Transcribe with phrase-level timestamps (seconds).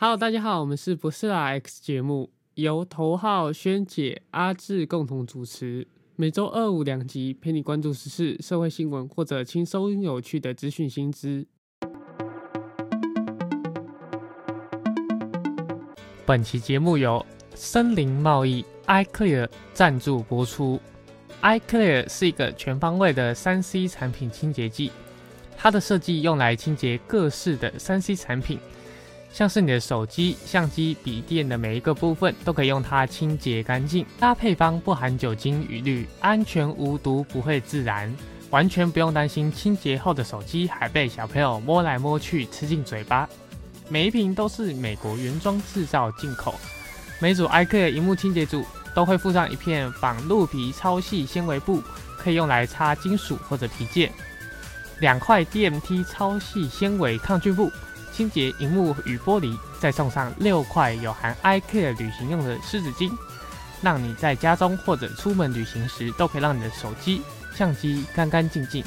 [0.00, 11.44] Hello，大家好，我们是不是啦 X 节目，由头号萱姐、阿志共同主持，每周二五两集，陪你关注时事、社会新闻或者轻松有趣的资讯新知。
[16.24, 17.26] 本期节目由
[17.56, 20.80] 森林贸易 iClear 赞助播出。
[21.42, 24.92] iClear 是一个全方位的三 C 产品清洁剂，
[25.56, 28.60] 它的设计用来清洁各式的三 C 产品，
[29.32, 34.04] 像是你的手机、相机、笔电的每一个部分都可以用它清洁干净。
[34.18, 38.12] 它配方不含酒精与氯，安全无毒，不会自燃，
[38.50, 43.28] 完全不用担心清洁后的手机还被小朋友摸来摸去吃进嘴巴。
[43.88, 46.54] 每一瓶都是美国原装制造进口，
[47.20, 48.64] 每组 iq 荧幕清洁组。
[48.94, 51.80] 都会附上一片仿鹿皮超细纤维布，
[52.16, 54.10] 可以用来擦金属或者皮件；
[54.98, 57.70] 两块 DMT 超细纤维抗菌布，
[58.18, 63.08] 清洁荧幕与玻璃；再送上六块有含 iCare 旅行用的湿纸巾，
[63.80, 67.22] 让你在家中或者出门旅行时都可以让你的手机、
[67.54, 68.84] 相机干干净净。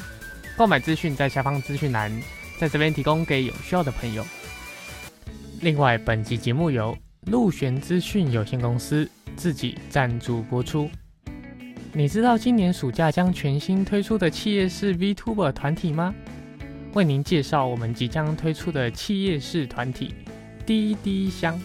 [0.54, 2.12] 购买资讯在下方资讯栏，
[2.60, 4.22] 在这边提供给有需要的朋友。
[5.62, 6.94] 另外，本集节目由
[7.28, 9.08] 陆璇资讯有限公司。
[9.34, 10.90] 自己赞助播出。
[11.94, 16.14] 你知道今年暑假将全新推出的企业式 VTuber 团体吗？
[16.94, 20.14] 为您介绍我们即将推出的企业式团体——
[20.66, 21.58] 滴滴香。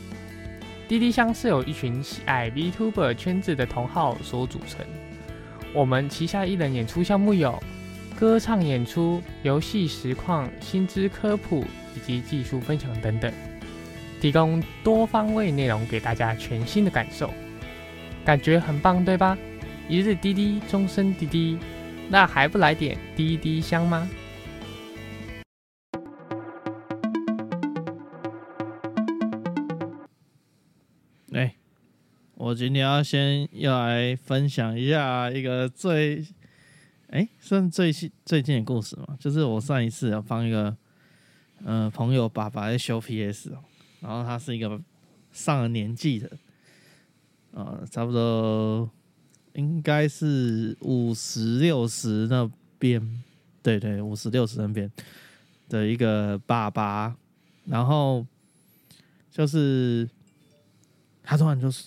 [0.87, 4.85] 滴滴香是由一群喜爱 VTuber 圈子的同好所组成。
[5.73, 7.61] 我们旗下艺人演出项目有
[8.17, 13.29] 歌唱演出、游戏实况、薪资科普以及技术分享等等，
[14.21, 17.33] 提供多方位内容给大家全新的感受。
[18.23, 19.37] 感觉很棒，对吧？
[19.89, 21.57] 一日滴滴，终身滴滴，
[22.07, 24.09] 那还不来点滴滴香吗？
[32.39, 36.23] 我今天要先要来分享一下一个最
[37.09, 40.77] 哎算最近最近的故事嘛，就是我上一次要帮一个
[41.65, 43.63] 嗯朋友爸爸在修 PS 哦，
[44.01, 44.79] 然后他是一个
[45.31, 46.29] 上了年纪的。
[47.53, 48.87] 呃，差不多
[49.53, 52.47] 应该是五十六十那
[52.77, 53.01] 边，
[53.63, 54.91] 对对，五十六十那边
[55.69, 57.17] 的一个爸爸，
[57.65, 58.23] 然后
[59.31, 60.07] 就是
[61.23, 61.85] 他突然就是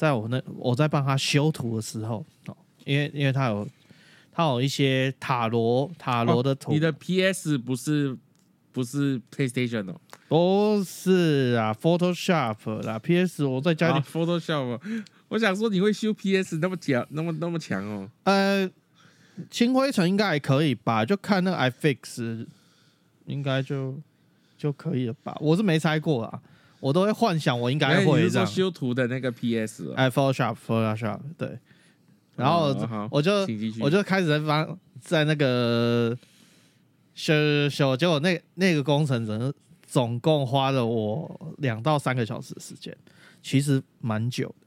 [0.00, 2.56] 在我那我在帮他修图的时候哦，
[2.86, 3.68] 因为因为他有
[4.32, 8.16] 他有一些塔罗塔罗的图，你的 PS 不是
[8.72, 10.00] 不是 PlayStation 哦。
[10.26, 14.80] 不是啊，Photoshop 啦，PS 我在家里 Photoshop。
[15.28, 18.08] 我想说你会修 PS 那么强，那么那么强哦。
[18.24, 18.70] 呃，
[19.50, 21.04] 清灰尘应该还可以吧？
[21.04, 22.46] 就看那个 iFix，
[23.26, 24.00] 应该就
[24.56, 25.36] 就可以了吧？
[25.42, 26.40] 我是没拆过啊，
[26.80, 28.28] 我都会幻想我应该会。
[28.28, 29.92] 这样修图的那个 PS？
[29.94, 31.58] 哎，Photoshop，Photoshop，对。
[32.36, 32.74] 然后
[33.10, 33.46] 我就
[33.80, 36.16] 我就开始在帮在那个
[37.14, 37.34] 修
[37.68, 39.52] 修，结果那那个工程整
[39.86, 42.96] 总共花了我两到三个小时时间，
[43.42, 44.66] 其实蛮久的。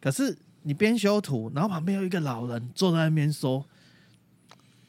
[0.00, 3.64] 可是你边修图，然后旁边有一个老人坐在那边说，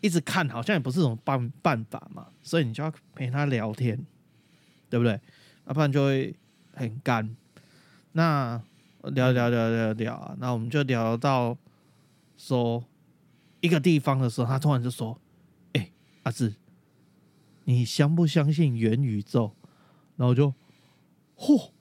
[0.01, 3.95] 一直看，好像也不是什么办办法嘛，所以你就要陪他聊天，
[4.89, 5.19] 对不对？
[5.67, 6.33] 要不然就会
[6.77, 7.35] 很干。
[8.13, 8.61] 那
[9.03, 11.57] 聊聊聊聊聊啊，那我们就聊到
[12.37, 12.83] 说
[13.59, 15.19] 一个地方的时候，他突然就说
[15.73, 15.91] ：“哎，
[16.23, 16.53] 阿志。”
[17.65, 19.51] 你相不相信元宇宙？
[20.15, 20.53] 然后就，
[21.37, 21.71] 嚯，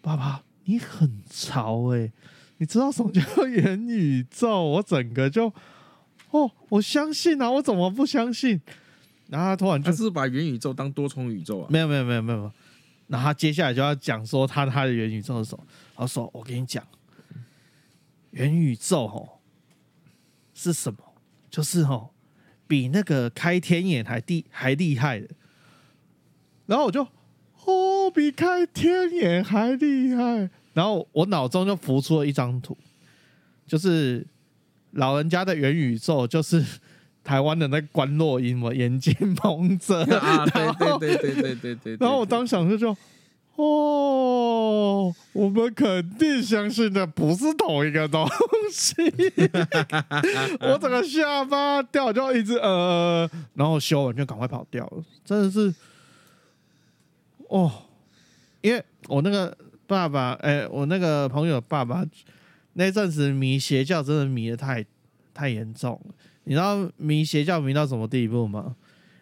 [0.00, 2.12] 爸爸，你很潮哎！
[2.58, 4.62] 你知道什么叫元宇宙？
[4.62, 5.52] 我整个就，
[6.30, 7.50] 哦，我相信啊！
[7.50, 8.60] 我怎么不相信？
[9.28, 11.66] 然后他突然就是把元宇宙当多重宇宙啊？
[11.68, 12.52] 没有没有没有没有。
[13.12, 15.62] 然后他接下来就要讲说他他的元宇宙的时候，
[15.94, 16.82] 他说：“我跟你讲，
[18.30, 19.28] 元宇宙哦
[20.54, 20.98] 是什么？
[21.50, 22.08] 就是哦。”
[22.66, 25.28] 比那个开天眼还厉还厉害的，
[26.64, 27.06] 然后我就
[27.66, 30.48] 哦，比开天眼还厉害。
[30.72, 32.74] 然后我脑中就浮出了一张图，
[33.66, 34.26] 就是
[34.92, 36.64] 老人家的元宇宙，就是
[37.24, 41.96] 台湾的那关洛音嘛，眼睛蒙着 啊，对对对对对对对。
[42.00, 42.96] 然后我当时就就。
[43.54, 48.26] 哦，我们肯定相信的不是同一个东
[48.72, 48.94] 西。
[50.58, 55.72] 我整个下巴掉就一直呃，然后修完就赶快跑掉了，真的是
[57.48, 57.70] 哦，
[58.62, 59.54] 因为我那个
[59.86, 62.02] 爸爸，哎，我那个朋友爸爸
[62.72, 64.82] 那阵子迷邪教，真的迷的太
[65.34, 66.14] 太严重了。
[66.44, 68.76] 你知道迷邪教迷到什么地步吗？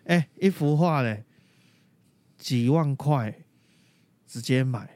[0.04, 1.24] 哎，一幅画嘞，
[2.36, 3.34] 几万块。
[4.32, 4.88] 直接买，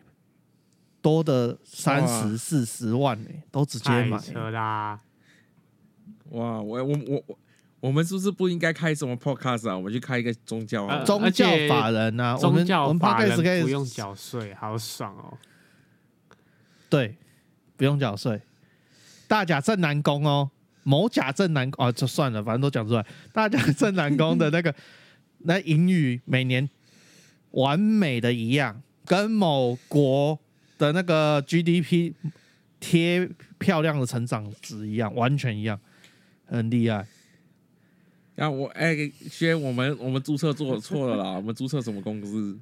[1.03, 4.17] 多的三十四十万呢，都直接买
[4.53, 5.01] 啦！
[6.31, 7.39] 哇，我我我我，
[7.81, 9.77] 我们是不是不应该开什么 podcast 啊？
[9.77, 15.37] 我们去开一个宗教啊，宗教法人啊，宗教法人不用缴税，好爽哦！
[16.89, 17.17] 对，
[17.77, 18.41] 不用缴税，
[19.27, 20.53] 大甲镇南宫哦，
[20.85, 24.73] 某甲正南啊，就算了，反正都讲出来，大甲正南宫的那个
[25.47, 26.69] 那英语每年
[27.51, 30.39] 完美的一样，跟某国
[30.79, 32.13] 的那个 GDP
[32.79, 33.29] 贴
[33.59, 35.81] 漂亮的成长值一样，完全一样。
[36.47, 37.07] 很厉害，
[38.35, 38.95] 然后我哎，
[39.31, 42.59] 轩，我们我们注册做错了啦， 我们注册什么公司？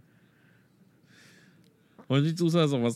[2.06, 2.88] 我们去注册什么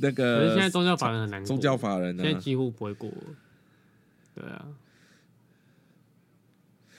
[0.00, 0.40] 那个？
[0.40, 3.10] 可是现在宗教法人很难，宗教法人现在几乎不会过。
[4.36, 4.66] 对啊，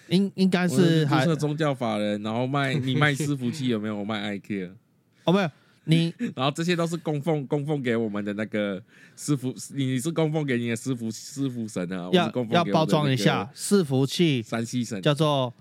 [0.10, 3.96] 应应该是注册宗教法人，然后卖你卖私服器有没有？
[3.98, 4.76] 我卖 i q
[5.26, 5.50] 哦没有。
[5.90, 8.82] 你 然后这些都是供奉供奉给我们的那个
[9.16, 12.10] 师傅，你是供奉给你的师傅师傅神啊？
[12.12, 15.54] 要要包装一下，伺服器山西神叫做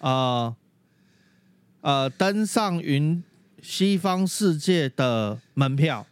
[0.00, 0.56] 呃
[1.82, 3.22] 呃登上云
[3.62, 6.04] 西方世界的门票，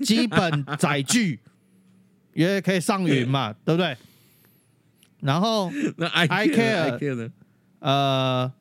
[0.00, 1.38] 基本载具，
[2.34, 3.96] 因为可以上云嘛，对不对？
[5.22, 7.30] 然后那 I care 呢？
[7.80, 8.52] 呃。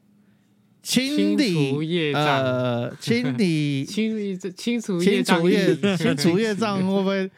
[0.84, 7.30] 清理呃，清理 清理清除清除业清除业障会不会？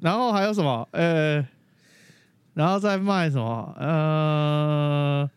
[0.00, 0.88] 然后还有什么？
[0.92, 1.46] 呃，
[2.54, 3.74] 然后再卖什么？
[3.78, 5.30] 呃，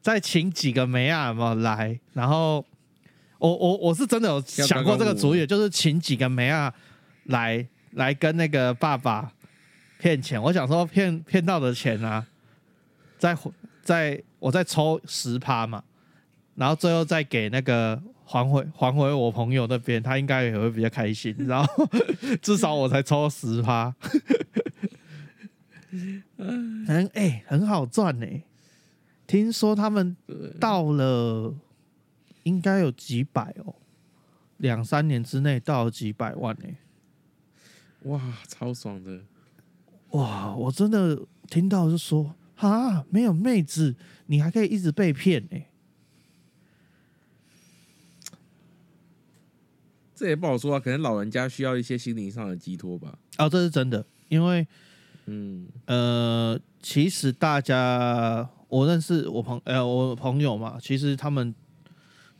[0.00, 1.98] 再请几个梅亚嘛来。
[2.12, 2.64] 然后
[3.38, 6.72] 我我我是真的有想过这个主意，就是请几个梅亚
[7.24, 9.32] 来来跟那个爸爸
[9.98, 10.42] 骗钱。
[10.42, 12.26] 我想说骗骗到的钱啊，
[13.18, 13.36] 再
[13.82, 14.22] 再。
[14.38, 15.82] 我再抽十趴嘛，
[16.54, 21.34] 然后最后再给那个还回还回我朋友那边，他应该也会比较开心。
[21.48, 21.88] 然后
[22.40, 23.92] 至少我才抽十趴，
[26.86, 28.26] 很 哎很好赚呢。
[29.26, 30.14] 听说他们
[30.60, 31.52] 到了
[32.44, 33.74] 应该有几百哦，
[34.58, 36.68] 两三年之内到了几百万呢。
[38.02, 39.22] 哇，超爽的！
[40.16, 42.34] 哇，我真的听到就说。
[42.56, 43.94] 啊，没有妹子，
[44.28, 45.60] 你还可以一直被骗呢。
[50.14, 53.18] 这也不好说啊，可能老人家需要一些心灵上的寄托吧。
[53.36, 54.66] 哦，这是真的，因为，
[55.26, 61.54] 嗯呃，其实大家我认识我朋呃我朋友嘛，其实他们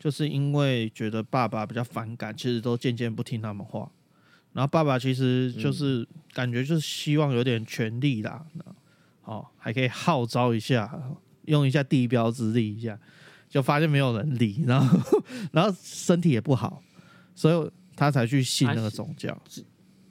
[0.01, 3.93] 就是因为觉得爸爸比较反感，其实都渐渐不听他们话。
[4.57, 8.43] 然后爸爸其实就是感觉就是希望有点权力啦。
[9.25, 10.91] 哦，还可以号召一下，
[11.45, 12.99] 用一下地标之力一下，
[13.51, 15.23] 就发现没有人理，然后
[15.53, 16.83] 然后身体也不好，
[17.35, 19.39] 所以他才去信那个宗教。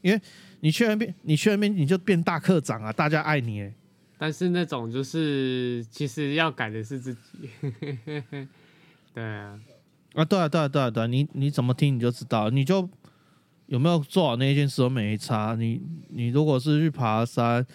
[0.04, 0.22] 因为
[0.60, 3.74] 你去那边，你去那边你就变大课长啊，大家爱你。
[4.20, 7.50] 但是那种就是其实要改的是自己。
[9.12, 9.60] 对啊，
[10.14, 12.88] 啊对啊对啊对啊对啊，你你怎么听你就知道，你就
[13.68, 15.56] 有没有做好那一件事都没差。
[15.56, 17.66] 你你如果是去爬山。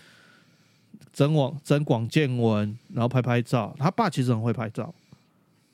[1.13, 3.75] 增广增广见闻，然后拍拍照。
[3.77, 4.95] 他爸其实很会拍照，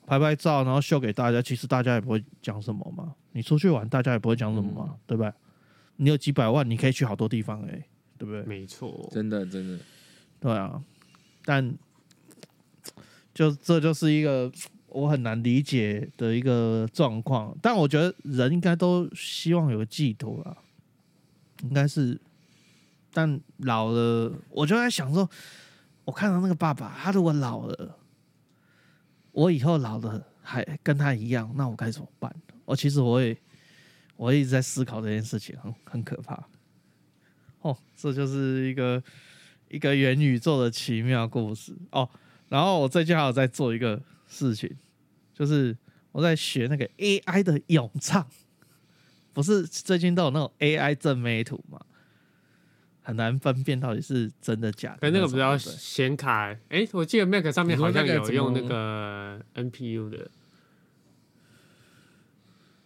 [0.07, 1.39] 拍拍照，然后秀给大家。
[1.39, 3.13] 其实大家也不会讲什么嘛。
[3.33, 5.31] 你出去玩，大家也不会讲什么嘛，对不对？
[5.97, 7.83] 你有几百万，你可以去好多地方，哎，
[8.17, 8.41] 对不对？
[8.45, 9.79] 没错，真的真的，
[10.39, 10.83] 对啊。
[11.45, 11.77] 但
[13.31, 14.51] 就这就是一个
[14.97, 17.55] 我很难理解的一个状况。
[17.61, 20.57] 但我觉得人应该都希望有个寄托啊，
[21.61, 22.19] 应该是。
[23.13, 25.27] 但老了，我就在想说，
[26.05, 27.97] 我看到那个爸爸，他如果老了，
[29.31, 32.35] 我以后老了还跟他一样，那我该怎么办？
[32.65, 33.35] 我其实我也，
[34.15, 36.47] 我一直在思考这件事情，很很可怕。
[37.61, 39.01] 哦，这就是一个
[39.69, 42.07] 一个元宇宙的奇妙故事哦。
[42.49, 44.69] 然后我最近还有在做一个事情，
[45.37, 45.77] 就是
[46.11, 48.25] 我在学那个 AI 的咏唱，
[49.33, 51.79] 不是最近都有那种 AI 正美图吗？
[53.03, 54.97] 很难分辨到底是真的假的。
[54.99, 60.29] 可那个比较显卡，哎，我记得 Mac 上面好像有用那个 NPU 的。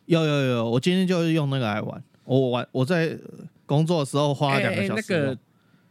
[0.06, 2.04] 有有有，我今天就是用那个来玩。
[2.26, 3.18] 我玩我在
[3.66, 5.04] 工作的时候花两个小时。
[5.08, 5.38] 那个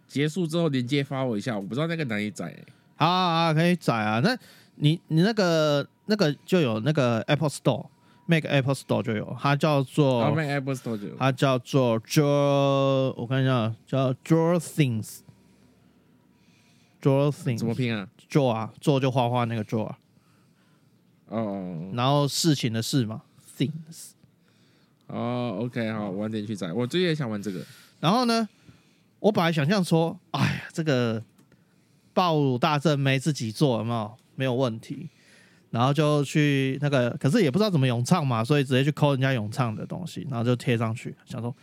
[0.06, 2.54] 结束之后连接发我一下，我不知道那个哪里载。
[2.96, 4.20] 好啊，可以载啊。
[4.20, 4.36] 那
[4.76, 7.86] 你你那个那个就有那个 Apple Store。
[8.26, 19.92] Make Apple Store 就有，它叫做 Apple Store 就有，它叫做 Draw，我看一下，叫 Draw Things，Draw Things 怎么拼啊？Draw 啊，做就画画那个 Draw。
[21.26, 23.22] 哦，然后事情的事嘛
[23.58, 24.12] ，things。
[25.08, 26.72] 哦，OK，好，晚点去载。
[26.72, 27.66] 我最近也想玩这个。
[27.98, 28.48] 然后呢，
[29.18, 31.20] 我本来想象说，哎呀，这个
[32.14, 34.16] 暴乳大阵没自己做，有没有？
[34.36, 35.10] 没有问题。
[35.70, 41.54] 然后就去那个，可是也不知道怎么咏唱嘛，所以直接去抠人家咏唱的东西，然后就贴上去，想说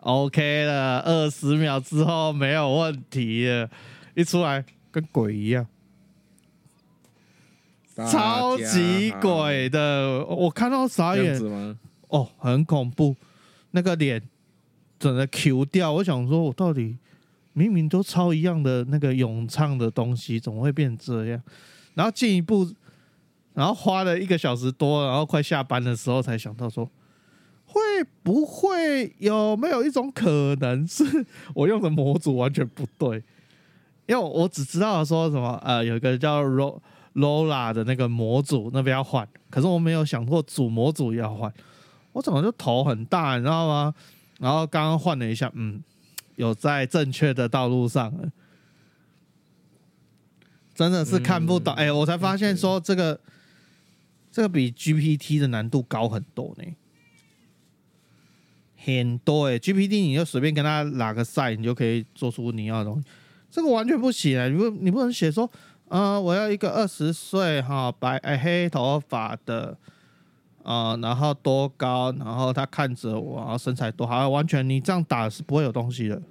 [0.00, 0.98] OK 了。
[1.02, 3.70] 二十秒之后没有问题了，
[4.16, 5.64] 一出来跟鬼一样，
[7.94, 11.40] 超级鬼的，我看到傻眼
[12.08, 13.14] 哦，很恐怖，
[13.70, 14.20] 那个脸
[14.98, 16.96] 整个 Q 掉，我想说，我到底
[17.52, 21.40] 明明都超一样的那个咏唱的东西，怎么会变这样？
[21.94, 22.68] 然后进一步。
[23.54, 26.90] 然后花了一个小时多，然后快下班的时候才想到说，
[27.66, 27.80] 会
[28.22, 31.04] 不会有没有一种可能是
[31.54, 33.22] 我用的模组完全不对？
[34.06, 36.42] 因为我只知道说什么呃，有一个叫
[37.14, 41.52] Lola 的那个模组那边要换，可是我没有想过主模组也要换。
[42.12, 43.94] 我怎么就头很大，你知道吗？
[44.38, 45.82] 然后刚刚换了一下，嗯，
[46.36, 48.10] 有在正确的道路上，
[50.74, 51.74] 真的是看不懂。
[51.74, 53.20] 哎，我才发现说这个。
[54.32, 56.64] 这个比 GPT 的难度高很多呢，
[58.74, 63.06] 很多哎！GPT 你就随便跟他拉个赛，你就可以做出你要的东西。
[63.50, 64.48] 这个完全不行啊！
[64.48, 65.48] 你不你不能写说，
[65.88, 69.76] 呃，我要一个二十岁哈白黑头发的，
[70.62, 76.22] 呃，然后多高，然后他看着我，然后身材多好，完全你这样打是不会有东西的，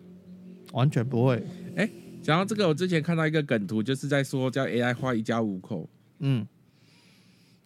[0.71, 1.45] 完全不会。
[1.75, 1.87] 哎，
[2.23, 6.47] 讲到这个，我之前看到一个梗图，就是在说叫 AI 画一家五口，嗯。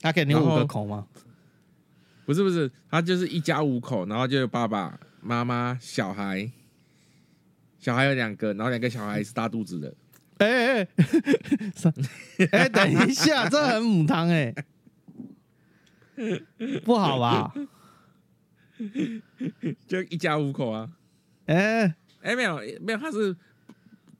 [0.05, 1.07] 他给你五个口吗？
[2.27, 6.51] 不是不是，他就是一家五口，然后就有爸爸妈妈、小孩，
[7.79, 9.95] 小孩有两个，然后两个小孩是大肚子的。
[10.37, 10.87] 哎哎
[12.51, 14.53] 哎，等一下，这很母汤哎，
[16.83, 17.51] 不好吧？
[19.87, 20.91] 就一家五口啊？
[21.47, 23.35] 哎哎，没有没有，他是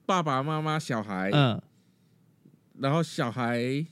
[0.04, 1.62] 爸爸妈妈、小孩，嗯，
[2.80, 3.86] 然后小孩。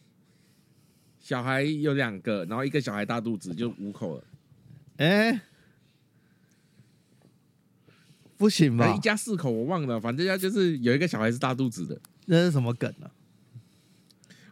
[1.24, 4.24] 小孩有两个，然后一个小孩大肚子就五口了。
[4.98, 5.40] 哎，
[8.36, 8.94] 不行吧？
[8.94, 11.98] 一家四口我忘了，反正家就是有一个小孩是大肚子的。
[12.26, 13.10] 那是什么梗呢？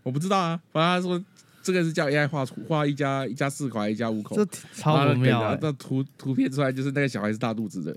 [0.02, 0.62] 我不知道啊。
[0.72, 1.22] 反正他说
[1.62, 5.54] 这个是叫 AI 画画一家一家四口还，一家五口，这超不妙。
[5.60, 7.94] 那图图片出来就是那个小孩是大肚子的，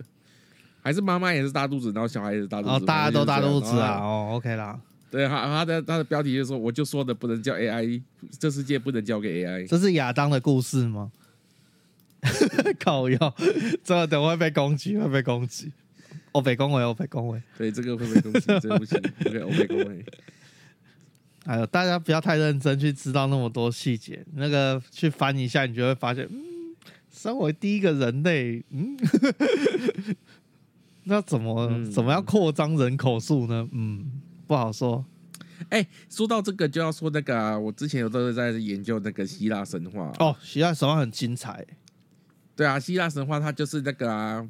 [0.81, 2.73] 还是妈妈也是大肚子，然后小孩也是大肚子。
[2.73, 3.99] 哦，大家都大肚子啊。
[4.01, 4.77] 哦，OK 啦。
[5.15, 8.01] 对，他他的他的标题就是说，我就说的不能叫 AI，
[8.37, 9.65] 这世界不能交给 AI。
[9.65, 11.09] 这是亚当的故事吗？
[12.83, 13.35] 靠药，
[13.81, 15.71] 这个等会被攻击，会被攻击。
[16.33, 17.41] 我被恭维，我被恭维。
[17.57, 19.01] 对，这个会被攻击，对不行。
[19.25, 20.05] OK，我被恭维。
[21.45, 26.75] 哎呦，大家不要太认真去知道那么多细节，那个去翻一下，你就会发现，嗯，
[27.09, 28.97] 身为第一个人类，嗯，
[31.07, 33.65] 那怎么怎么样扩张人口数呢？
[33.71, 34.11] 嗯。
[34.47, 35.03] 不好说，
[35.69, 41.65] 哎，说到这个就要说那个，我之前有都是在研究那个希腊神话哦，希腊神话很精彩，
[42.55, 44.49] 对啊，希腊神话它就是那个啊，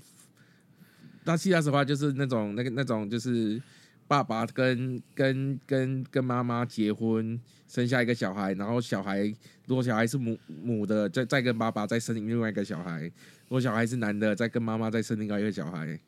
[1.23, 3.61] 那希腊神话就是那种那个那种就是
[4.07, 9.23] 爸爸跟跟跟跟妈妈结婚生下一个小孩，然后小孩
[9.65, 15.99] 如果小孩是母母的，再再跟爸爸再生另外一个小孩，如果小孩是男的，再跟妈妈再生另外一个小孩，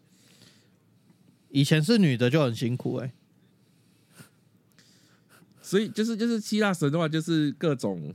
[1.49, 3.11] 以前是女的就很辛苦哎。
[5.67, 8.13] 所以就是就是希腊神话就是各种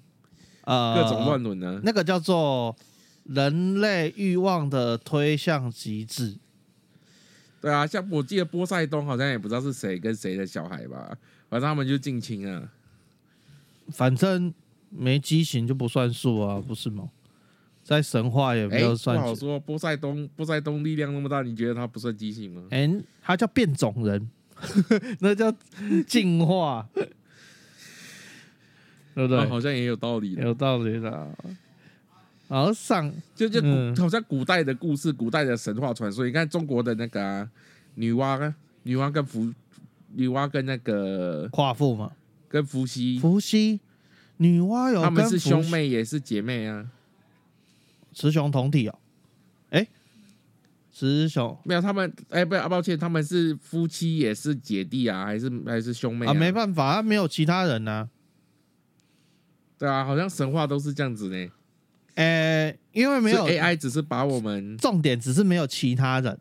[0.64, 2.74] 呃各种乱伦呢，那个叫做
[3.24, 6.36] 人类欲望的推向极致。
[7.60, 11.16] 对啊，像我记得波塞冬好像也不知道是谁跟谁的小孩吧，
[11.50, 12.72] 反正他们就近亲啊。
[13.90, 14.52] 反正
[14.88, 17.10] 没畸形就不算数啊，不是吗？
[17.84, 19.16] 在神话也没有算。
[19.16, 22.62] 不好说，波塞冬波塞冬力量那么大，你觉得他不算畸形吗？
[22.70, 22.90] 哎，
[23.20, 24.30] 他叫变种人，
[25.20, 25.52] 那叫
[26.06, 26.88] 进化。
[29.14, 29.46] 对不对？
[29.46, 31.28] 好像也有道理，有道理的。
[32.48, 33.62] 然后上就就
[33.96, 36.26] 好像古代的故事，古代的神话传说。
[36.26, 37.48] 你看中国的那个
[37.94, 38.52] 女娲，
[38.82, 39.50] 女娲跟伏，
[40.14, 42.12] 女娲跟那个夸父嘛，
[42.48, 43.80] 跟伏羲，伏羲，
[44.36, 46.90] 女娲有他们是兄妹也是姐妹啊，
[48.12, 48.98] 雌雄同体哦。
[49.70, 49.86] 哎，
[50.92, 56.34] 雌雄没有他们，哎，不，抱歉，他们是夫妻也是姐弟啊，还是还是兄妹啊？
[56.34, 58.10] 没办法，他没有其他人呢。
[59.82, 61.50] 对啊，好像神话都是这样子呢。
[62.14, 66.38] 呃，因为没有 AI，只是把我们重点只是没有其他人。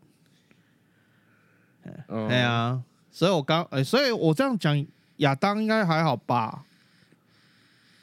[2.06, 2.80] 对啊，
[3.10, 6.64] 所以我刚哎，所以我这样讲，亚当应该还好吧？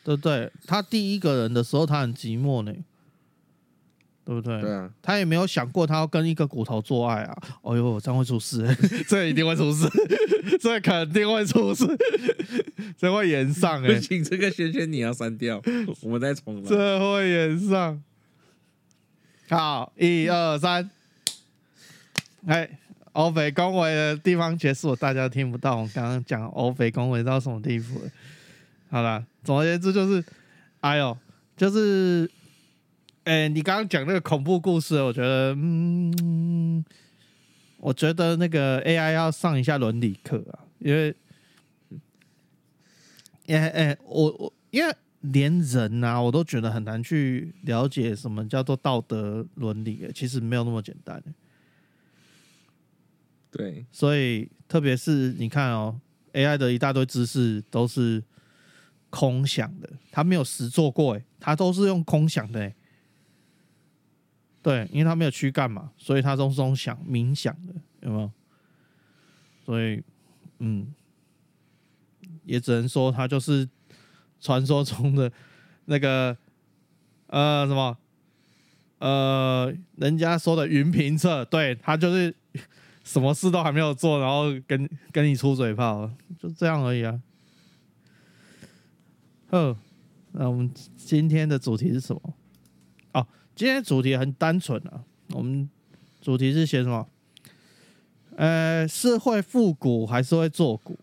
[0.03, 0.51] 对对不对？
[0.67, 2.73] 他第一个人的时候，他很寂寞呢，
[4.29, 4.61] 对不对？
[4.61, 7.35] 对啊，他也没有想过他要跟一个骨头做爱啊！
[7.63, 8.63] 哎呦，这样会出事，
[9.09, 9.89] 这一定会出事，
[10.61, 11.83] 这肯定会出事，
[12.95, 13.99] 这会延上哎！
[13.99, 15.59] 请这个圈圈你要删掉，
[16.03, 16.69] 我们再重来。
[16.69, 18.03] 这会延上。
[19.49, 20.87] 好，一二三，
[22.45, 22.69] 哎，
[23.13, 28.11] 欧北恭维的地方结束，大家听不到我刚刚讲欧北恭维到什么地步了。
[28.91, 30.23] 好了，总而言之就是，
[30.81, 31.17] 哎呦，
[31.57, 32.29] 就是。
[33.25, 36.83] 哎，你刚刚讲那个恐怖故事，我觉得，嗯，
[37.77, 41.15] 我觉得那个 AI 要上一下伦理课啊，因为，
[43.47, 51.21] 哎哎，我我因为连人啊，我都觉得很难去了解什么叫做道德伦理，其实没有那么简单。
[53.51, 55.99] 对，所以特别是你看哦
[56.33, 58.23] ，AI 的一大堆知识都是
[59.11, 62.75] 空想的，他没有实做过，哎，他都是用空想的，哎。
[64.61, 68.31] 对，因为他没有躯干嘛，所以他都是用想冥想的，有没有？
[69.65, 70.03] 所以，
[70.59, 70.93] 嗯，
[72.43, 73.67] 也只能说他就是
[74.39, 75.31] 传说中的
[75.85, 76.35] 那个
[77.27, 77.97] 呃什么
[78.97, 82.35] 呃，人家说的云评测，对他就是
[83.03, 87.21] 什么事都还没有做，然后跟跟你出嘴炮，就这样而已啊。
[89.51, 89.77] 呵，
[90.33, 92.33] 那我们今天的主题是什么？
[93.59, 95.69] 今天主题很单纯啊，我们
[96.21, 97.05] 主题是写什么？
[98.37, 100.97] 呃，是会复古还是会做古？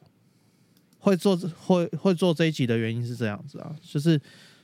[0.99, 4.19] 会做会会做这一集的原因是这样子啊，就是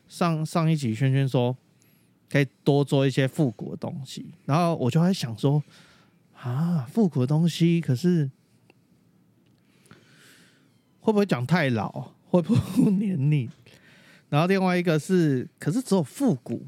[0.09, 1.55] 上上一集轩轩说
[2.31, 5.63] 可以多做一些复古的东西，然后我就在想说
[6.35, 8.31] 啊，复古的东西可是
[11.01, 12.13] 会不会讲太老？
[12.31, 13.51] 会不会黏腻？
[14.31, 16.67] 然后另外一个是，可是只有复古。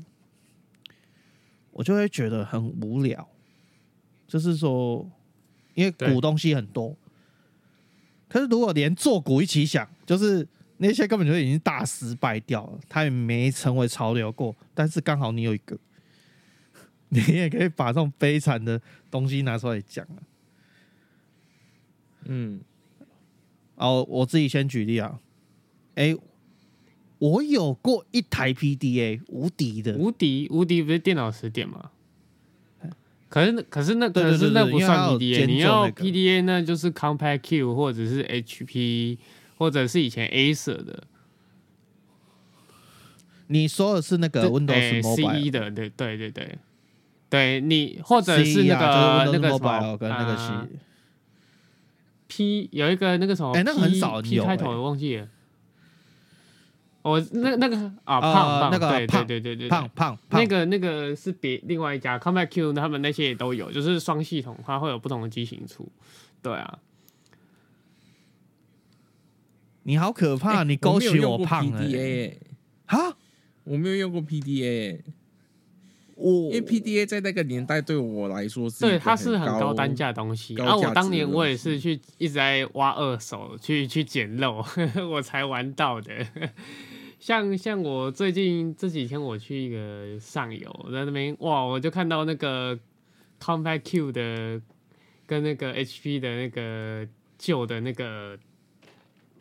[1.75, 3.28] 我就会觉得很无聊，
[4.28, 5.10] 就是说，
[5.75, 6.97] 因为古东西很多，
[8.28, 14.54] 可是如果连做古一起想，就是那些根本就已经大失败掉了，它也没成为潮流过。
[14.73, 15.76] 但是刚好你有一个，
[17.10, 20.23] 你也可以把这种悲惨的东西拿出来讲啊。
[22.26, 22.60] 嗯，
[23.75, 25.19] 哦，我自己先举例啊，
[25.97, 26.17] 哎。
[27.25, 31.91] 我有过一台 PDA，无敌的，无敌无敌不是电脑词典吗？
[33.30, 39.17] 可是可是那可是那不算 PDA，你要 PDA 那就是 Compact Q 或者是 HP
[39.56, 41.04] 或者是以前 Acer 的。
[43.47, 46.58] 你说的是那个 Windows CE 的，对对对对，
[47.30, 50.69] 对你或者是那个那个什么跟那个
[52.28, 55.28] P 有一个那个什么，哎，那很少 P 开头，忘记了。
[57.04, 65.86] 我那那个啊胖胖，那个对对对对对胖胖，那个那个是别另外一家 Comeback Q，他们那些也都有，就是双系统，它会有不同的机型出。
[66.40, 66.78] 对啊，
[69.82, 70.62] 你好可怕！
[70.64, 71.82] 你勾起我胖了！
[72.86, 73.14] 哈，
[73.64, 75.00] 我没有用过 PDA，
[76.14, 80.54] 我因为 PDA 在那个年代对我来说是对它是很高单价东西。
[80.54, 84.64] 然后我当年我也是去一直在挖二手去去捡漏，
[85.12, 86.26] 我才玩到的。
[87.25, 92.78] 像像我最近这几天我去一个上游，在那边哇，我就看到那个
[93.41, 94.60] Compact Q 的
[95.26, 97.08] 跟那个 HP 的那个
[97.39, 98.39] 旧的那个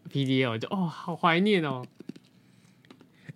[0.09, 1.85] PDL，就哦，好怀念哦。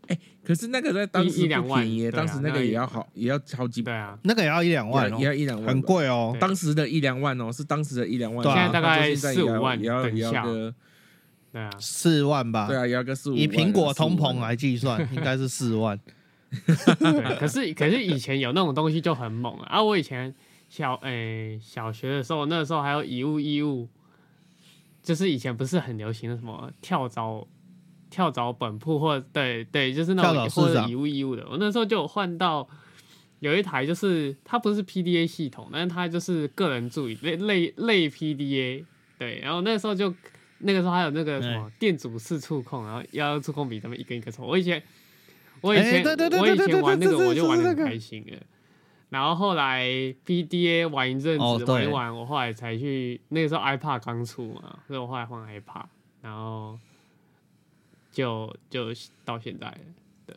[0.08, 6.34] 哎，可是那个在当时不便宜，当时那个也要好，也要好几百啊，那个也要一两万，也要一两万，很贵哦。
[6.40, 10.74] 当时的一两万哦，是当时的一两万，现在大概四五万，也要也要个。
[11.52, 12.68] 对啊，四万吧。
[12.68, 13.36] 对啊，要个四五。
[13.36, 16.00] 以苹果通膨来计算，应该是四万。
[17.40, 19.84] 可是可是以前有那种东西就很猛啊！
[19.84, 20.34] 我以前
[20.70, 23.88] 小诶小学的时候，那时候还有以物易物，
[25.04, 27.46] 就是以前不是很流行的什么跳蚤
[28.10, 31.46] 跳蚤本铺，或对对，就是那种或者以物易物的。
[31.50, 32.66] 我那时候就换到
[33.40, 38.86] 有一台，就是它不是 PDA 系统，但是它就是个人助理类类类 PDA。
[39.20, 40.14] 对，然后那时候就。
[40.60, 44.46] 那个时候还有那个什么电阻式触控，然后要用触控笔他们一个一个抽。
[44.46, 44.82] 我以前，
[45.62, 46.04] 我以前，
[46.40, 48.34] 我以前玩那个我就玩的很开心的。
[49.10, 49.86] 然后后来
[50.26, 53.22] PDA 玩一阵子，玩一玩，我后来才去。
[53.30, 55.86] 那个时候 iPad 刚出嘛，所以我后来换 iPad，
[56.22, 56.78] 然后
[58.12, 58.88] 就就
[59.24, 59.78] 到现在了。
[60.26, 60.36] 对。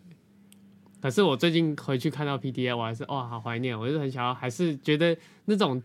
[1.00, 3.76] 可是我最近回去看到 PDA，我还是哇，好怀念。
[3.76, 5.82] 我就很想要，还是觉得那种，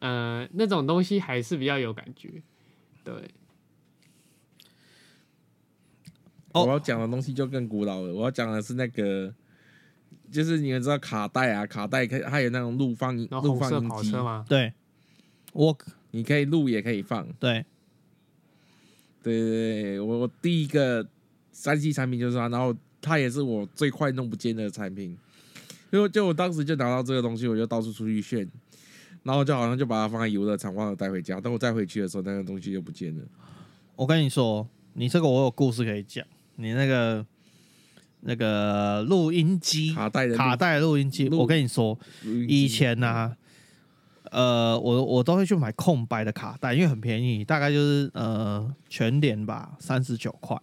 [0.00, 2.42] 呃，那种东西还是比较有感觉。
[3.08, 3.30] 对，
[6.52, 8.12] 我要讲的东西就更古老了。
[8.12, 9.32] 我要讲的是那个，
[10.30, 14.44] 就是你们知道卡带啊，卡带可以，它有那种录放音、录放音机吗？
[14.48, 14.72] 对，
[15.52, 15.76] 我
[16.10, 17.26] 你可以录也可以放。
[17.38, 17.64] 对，
[19.22, 21.06] 对对对，我我第一个
[21.52, 25.16] 三 C 产品就是它，然后它也是我最快弄不见的产品。
[25.90, 28.46] 因为就我当时就拿到这个东西，我就到处出去炫，
[29.28, 31.38] 然后就好像就把它放在游乐场，忘了带回家。
[31.38, 33.22] 等我再回去的时候，那个东西就不见了。
[33.94, 36.24] 我跟你说，你这个我有故事可以讲。
[36.56, 37.26] 你那个
[38.20, 41.98] 那个录音机卡带的卡带录音机，我跟你说，
[42.48, 43.36] 以前呢，
[44.30, 50.56] 呃，我我都会去买空白的卡带，因为很便宜，大概就是呃全点吧，三十九块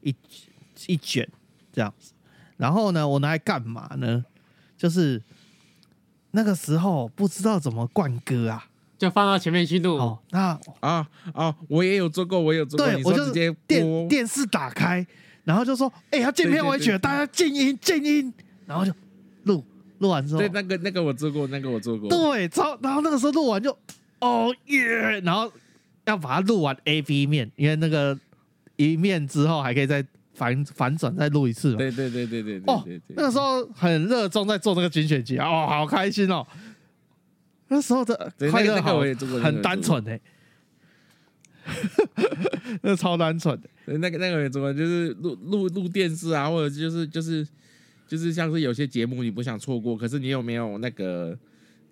[0.00, 0.16] 一
[0.86, 1.28] 一卷
[1.70, 2.14] 这样子。
[2.56, 4.24] 然后呢，我拿来干嘛呢？
[4.78, 5.22] 就是
[6.38, 8.64] 那个时候不知道怎么灌歌啊，
[8.96, 9.96] 就放到前面去录。
[9.96, 12.86] 哦，那啊啊，我也有做过，我有做过。
[12.86, 15.04] 对，我就直接电电视打开，
[15.42, 18.32] 然后就说：“哎，要见片尾曲，大家静音，静音。”
[18.66, 18.92] 然后就
[19.42, 19.64] 录
[19.98, 22.08] 录完之后，对，那个那个我做过，那个我做过。
[22.08, 23.76] 对，超然后那个时候录完就
[24.20, 25.52] 哦耶，然后
[26.04, 28.16] 要把它录完 A B 面，因为那个
[28.76, 30.06] 一面之后还可以再。
[30.38, 36.46] 反反转再录一次对对对对对哦，那个时候很热衷在做那个精选集哦，好开心哦。
[37.66, 39.00] 那时候的快乐好，
[39.42, 40.20] 很单纯哎，
[42.82, 43.68] 那超单纯的。
[43.98, 47.46] 那个那个怎么就是录录录电视啊，或者就是就是
[48.06, 51.36] 就是像是有些节目你不想错过，可是你有没有那个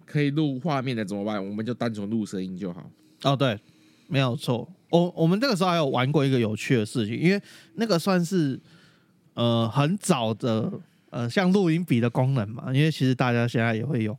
[0.06, 1.44] 可以录画面的怎么办？
[1.44, 2.88] 我们就单纯录声音就好。
[3.24, 3.58] 哦，对，
[4.06, 4.66] 没有错。
[4.90, 7.42] 我我们那个时候还有玩过一个有趣的事情，因为
[7.74, 8.58] 那个算是
[9.34, 10.72] 呃很早的
[11.10, 14.16] 呃像录音笔的功能嘛，因为其实大家现在也会用，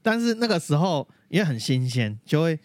[0.00, 2.58] 但是那个时候因为很新鲜，就会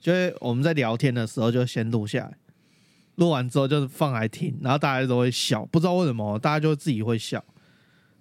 [0.00, 2.38] 就会我们在聊天的时候就先录下来，
[3.16, 7.44] 录完之后就放来听，然后大家都会笑，不知道为什么大家就自己会笑，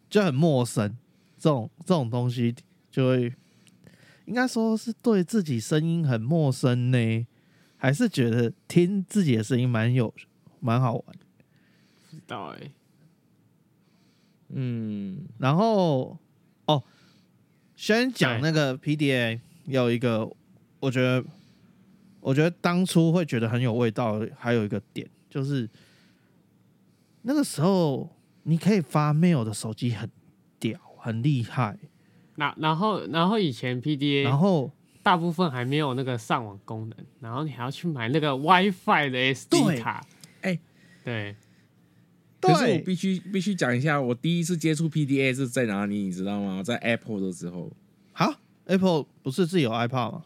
[0.09, 0.97] 就很陌生，
[1.37, 2.55] 这种这种东西
[2.89, 3.31] 就会
[4.25, 7.27] 应该说是对自己声音很陌生呢。
[7.85, 10.11] 还是觉得听自己的声音蛮有
[10.59, 11.03] 蛮好玩，
[12.09, 12.71] 知道哎，
[14.49, 16.17] 嗯，然后
[16.65, 16.83] 哦，
[17.75, 20.27] 先讲那个 PDA 有一个，
[20.79, 21.23] 我觉得
[22.21, 25.69] 我觉得当初会觉得很有味道，还有一个点就是
[27.21, 28.09] 那个时候
[28.41, 30.09] 你可以发 mail 的手机很
[30.59, 31.77] 屌，很厉害。
[32.37, 34.71] 那然后然后以前 PDA 然后。
[35.05, 40.03] 大部分还没有那个上网功能，然后你还要去买那个 WiFi 的 SD 卡。
[40.41, 40.59] 哎，
[41.03, 41.35] 对。
[42.41, 46.63] 可是我必须必须讲一下，我第一次接触 PDA 是在哪里，你知道吗？
[46.63, 47.71] 在 Apple 的时候。
[48.13, 48.33] 好
[48.65, 50.25] ，Apple 不是自己有 iPad 吗？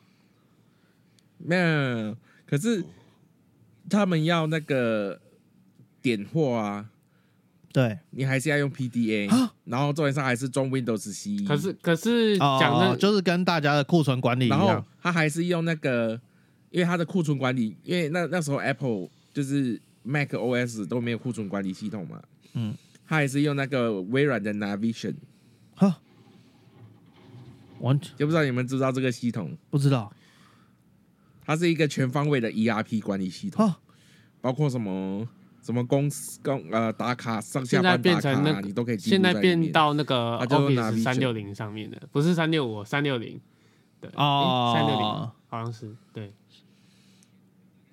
[1.40, 2.16] 没有，
[2.46, 2.86] 可是
[3.90, 5.20] 他们要那个
[6.02, 6.90] 点货啊。
[7.72, 7.98] 对。
[8.12, 11.46] 你还是要用 PDA，然后重点上还是装 Windows C。
[11.46, 16.20] 可是可是讲的就是跟大家的库存管理一样，他还是用那个，
[16.72, 22.22] 因为他的库存管理，因为那那时候 Apple 就是 Mac OS 都没有库存管理系统嘛，
[22.54, 22.76] 嗯，
[23.08, 25.16] 他还是用那个微软的 Navision。
[25.76, 26.02] 哈，
[27.80, 29.58] 完全就不知道你们知不知道这个系统？
[29.70, 30.12] 不知道，
[31.46, 33.74] 它是一个全方位的 ERP 管理系统，
[34.42, 35.28] 包括什么？
[35.70, 38.98] 什么公司公呃打卡上下班打卡，你都可以。
[38.98, 43.40] 现在变到那个 Office 三六零上面的，不是三六五，三六零。
[44.02, 45.06] 对哦，三六零
[45.48, 46.34] 好像是对。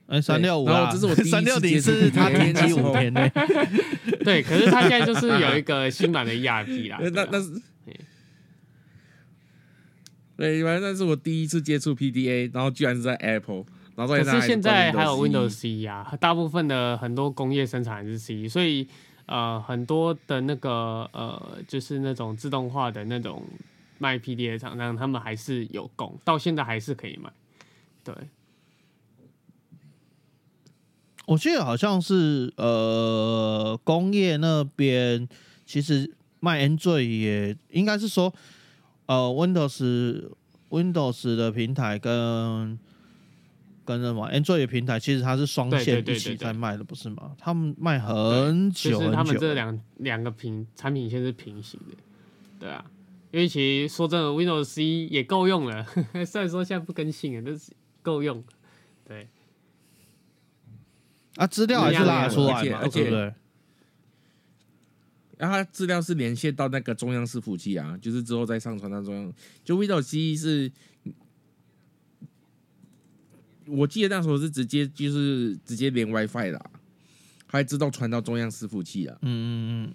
[0.07, 3.31] 哎，三六五啊，这是我三六零是他天机五天的。
[4.25, 6.99] 对，可是他现在就是有一个新版的 ERP 啦。
[7.13, 7.61] 那那是。
[10.39, 13.67] 对，反正那是我第一次接触 PDA，然后居然是在 Apple。
[13.97, 18.87] 可是现在还有 Windows C 呀，大部分的很多工业生产是 C，所以
[19.25, 23.43] 呃很多的那个呃就是那种自动化的那种
[23.97, 27.33] 卖 PDA 厂商，他们还是有供，到现在还是可以买。
[28.05, 28.15] 对，
[31.25, 35.27] 我记得好像是呃工业那边
[35.65, 38.31] 其实卖 Android 也应该是说
[39.07, 40.29] 呃 Windows
[40.69, 42.79] Windows 的平台跟。
[43.87, 47.37] 跟什么 Android 平台，其实它是双线一起在卖的，不是吗？
[47.39, 49.15] 他们卖很久很久。
[49.15, 51.97] 他们这两两个平产品线是平行的，
[52.59, 52.85] 对啊。
[53.31, 55.87] 因为其实说真的，Windows C 也够用了，
[56.27, 57.73] 虽然说现在不更新了，但是
[58.03, 58.43] 够用。
[59.07, 59.29] 对。
[61.37, 62.89] 啊，资料还是拉得出来嘛？
[62.89, 63.35] 对不对？
[65.39, 69.33] 然后资料是连线到那个中央伺服器啊，就是之后再上传到中央。
[69.65, 70.73] 就 Windows C 是。
[73.67, 76.71] 我记得那时候是直接就是直接连 WiFi 的，
[77.49, 79.19] 它会自动传到中央伺服器啊。
[79.23, 79.93] 嗯嗯嗯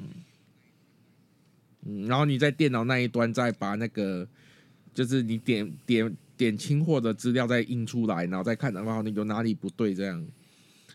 [1.83, 4.27] 嗯，然后你在电脑那一端再把那个，
[4.93, 10.23] 就是你点点点清货的资料再印出来，然后再看然后，你有哪里不对，这样，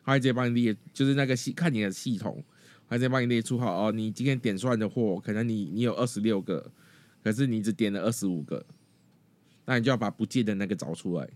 [0.05, 2.45] 它直接帮你列，就是那个系看你的系统，
[2.89, 6.71] 它直接帮你列出好哦，你今天点出来的货，可能你你有二十六个，
[7.25, 8.65] 可是你只点了二十五个，
[9.65, 11.29] 那你就要把不见的那个找出来。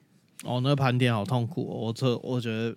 [0.45, 2.75] 哦，那盘点好痛苦哦，我这我觉得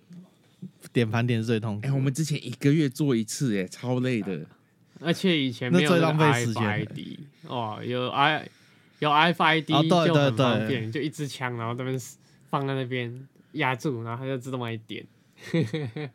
[0.92, 1.86] 点盘点是最痛苦。
[1.86, 4.44] 哎，我们之前一个月做一次，哎，超累的。
[5.00, 8.48] 而且以前没有 FID 哦，有 I
[9.00, 12.00] 有 FID 就很方便，就一支枪，然后这边
[12.48, 15.04] 放在那边压住，然后它就自动帮你点，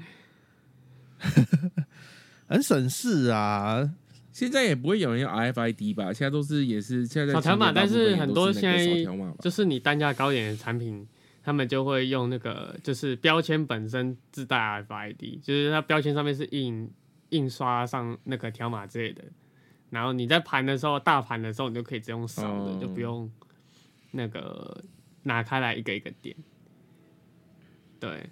[2.48, 3.92] 很省事啊。
[4.32, 6.14] 现在也不会有人用 RFID 吧？
[6.14, 9.06] 现在都是也是现在小条码，但是很多现在
[9.42, 11.06] 就是你单价高点的产品，
[11.50, 16.92] 他们就会用那个就是标签本身自带 RFID，就是它标签上面是印。
[17.32, 19.24] 印刷上那个条码之类的，
[19.92, 23.32] 然后你在盘的时候，大盘的时候，你就可以直接用扫的，就不用
[24.10, 24.84] 那个
[25.22, 26.36] 拿开来一个一个点。
[28.00, 28.28] 对，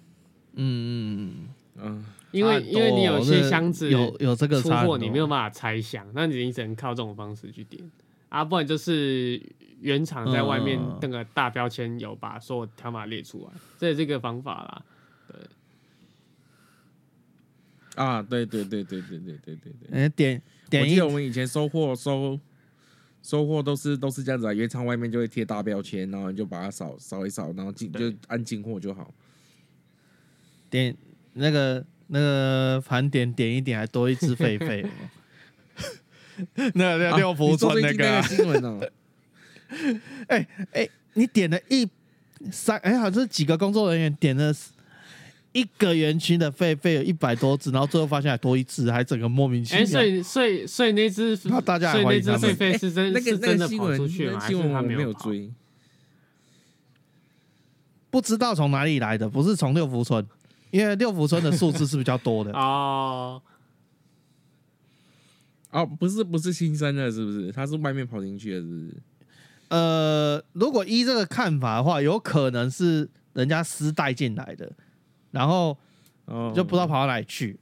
[0.54, 7.88] 嗯嗯嗯，因为因为你有些箱子有有这个出货，你没有办法拆箱，那你只能靠这种方式去点
[8.30, 9.40] 啊，不然就是
[9.80, 14.82] 原厂在外面那个大标签有把所有条码列出来，这也是一个方法啦。
[15.28, 15.36] 对。
[17.94, 19.90] 啊，对对对对对对对对对。
[19.92, 22.38] 哎，点点，我记得我们以前收货收
[23.22, 29.12] 收货都是都是这样子啊，原厂外面就会贴大标签，然后你就把它扫扫一扫，然后进就按进货就好。
[30.70, 30.96] 点
[31.32, 34.86] 那个那个盘点点一点，还多一只狒狒。
[36.74, 38.78] 那那六福村那个新闻哦。
[40.28, 41.88] 哎哎，你点了一
[42.50, 44.54] 三，哎，好像是几个工作人员点了。
[45.52, 49.82] 一个园区的狒狒有一百多只，然后最后发现还多一只，还整个莫名其妙。
[49.82, 55.50] 哎，所以所以所以那只，那大家所以那只狒狒是真那个真的跑出去了，还是他没有追？
[58.10, 60.24] 不知道从哪里来的，不是从六福村，
[60.70, 63.40] 因为六福村的数字是比较多的 哦。
[65.70, 67.50] 哦，不是不是新生的，是不是？
[67.50, 68.94] 他是外面跑进去的，是不是？
[69.68, 74.70] 呃，如果依这个看法的话，有可能是人家私带进来的。
[75.30, 75.76] 然后
[76.54, 77.58] 就不知道跑到哪里去，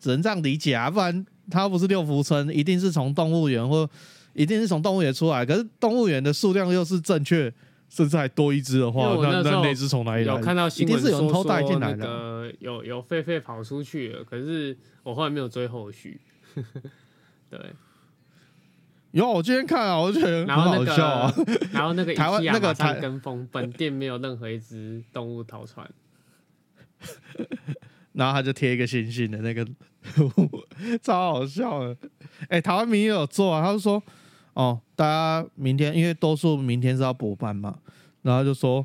[0.00, 3.88] 只能这样理解啊，不然它不是六福村，一定是从动物园或
[4.32, 5.44] 一定是从动物园出来。
[5.44, 7.52] 可是动物园的数量又是正确，
[7.90, 10.34] 甚至还多一只的话，那那那只从哪里来？
[10.34, 16.18] 有看到新闻说说那个有有狒狒跑出去了，可是我后来没有追后续。
[17.50, 17.60] 对，
[19.14, 21.32] 有我今天看啊，我觉得很好笑啊。
[21.72, 25.88] 然后那个 台湾那个台跟风，本店没有任何一只动物逃窜。
[28.12, 29.64] 然后他就贴一个星星的那个，
[31.00, 31.96] 超好笑的。
[32.48, 34.02] 哎，台湾民也有做啊，他就说，
[34.54, 37.78] 哦，大家明天因为多数明天是要补班嘛，
[38.22, 38.84] 然后就说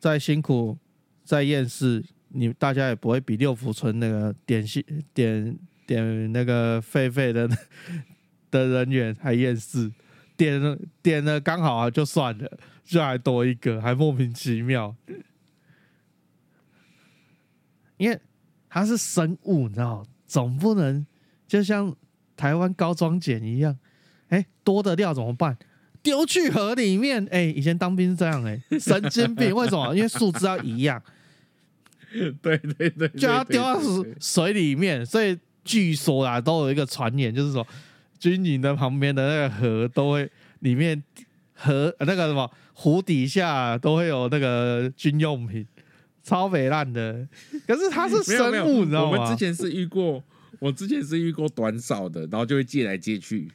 [0.00, 0.76] 再辛苦
[1.22, 5.56] 再厌世，你大家也不会比六福村那个点心点
[5.86, 7.48] 点那个狒狒的
[8.50, 9.90] 的人员还厌世，
[10.36, 14.94] 点了点了刚好啊就算了，就还多一个，还莫名其妙。
[17.96, 18.18] 因为
[18.68, 21.06] 它是生物，你知道，总不能
[21.46, 21.94] 就像
[22.36, 23.76] 台湾高装检一样，
[24.28, 25.58] 哎，多的料怎么办？
[26.02, 27.28] 丢去河里面？
[27.30, 29.54] 哎，以前当兵是这样，哎，神经病！
[29.54, 29.94] 为什么？
[29.94, 31.02] 因为数字要一样。
[32.40, 35.04] 对对对，就要丢到水水里面。
[35.04, 37.66] 所以据说啊，都有一个传言，就是说
[38.20, 40.30] 军营的旁边的那个河都会
[40.60, 41.02] 里面
[41.54, 45.66] 河那个什么湖底下都会有那个军用品。
[46.22, 47.26] 超肥烂的，
[47.66, 49.18] 可是它是生物，你知道吗？
[49.18, 50.22] 我们之前是遇过，
[50.58, 53.50] 我之前是遇过短少的，然后就会借来借去，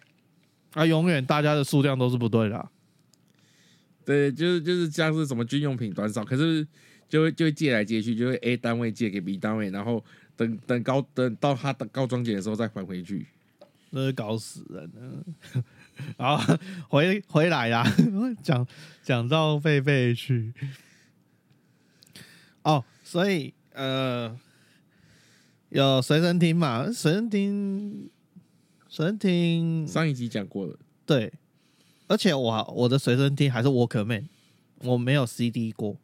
[0.73, 2.67] 啊，永远大家的数量都是不对的。
[4.03, 6.67] 对，就是就是像是什么军用品短少，可是
[7.07, 10.03] 就会就会借来借去，就会 A 单位借给 B 单位，然后
[10.35, 13.27] 等等高等到他的高装检的时候再还回去，
[13.91, 15.63] 那是搞死人了。
[16.17, 16.57] 然后
[16.89, 17.85] 回回来啦，
[18.43, 18.67] 讲
[19.03, 20.53] 讲到狒狒去。
[22.63, 24.37] 哦，所以呃，
[25.69, 26.91] 有随身听嘛？
[26.91, 28.09] 随身听，
[28.89, 30.77] 随身听，上一集讲过了。
[31.05, 31.31] 对，
[32.07, 34.25] 而且我我的随身听还是 Walkman，
[34.79, 35.95] 我没有 CD 过。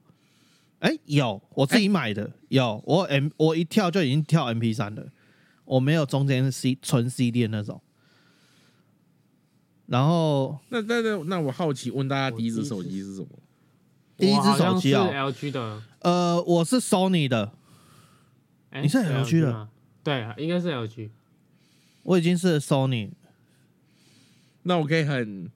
[0.80, 5.12] 哎，有，我自己买的，有，我 M 我一跳就已经跳 MP 三了，
[5.72, 7.82] 我没有中间 C 纯 CD 的那种。
[9.86, 13.28] 然后，那那那那我好奇问大家，第一只手机是什么？
[14.18, 15.82] 第一只手机啊，LG 的。
[16.00, 17.54] 呃，我是 Sony 的，
[18.82, 19.70] 你是 LG 的
[20.04, 21.10] 对，应该是 LG。
[22.04, 23.12] 我已经是 Sony。
[24.64, 25.50] 那我可以很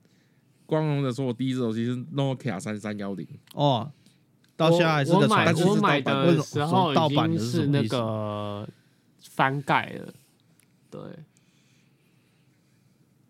[0.64, 3.26] 光荣的说，我第一只手机是 Nokia 三三幺零。
[3.52, 3.92] 哦，
[4.56, 8.66] 到现在还是个买我买的时候盗版的是那个
[9.30, 10.14] 翻盖了，
[10.90, 11.00] 对，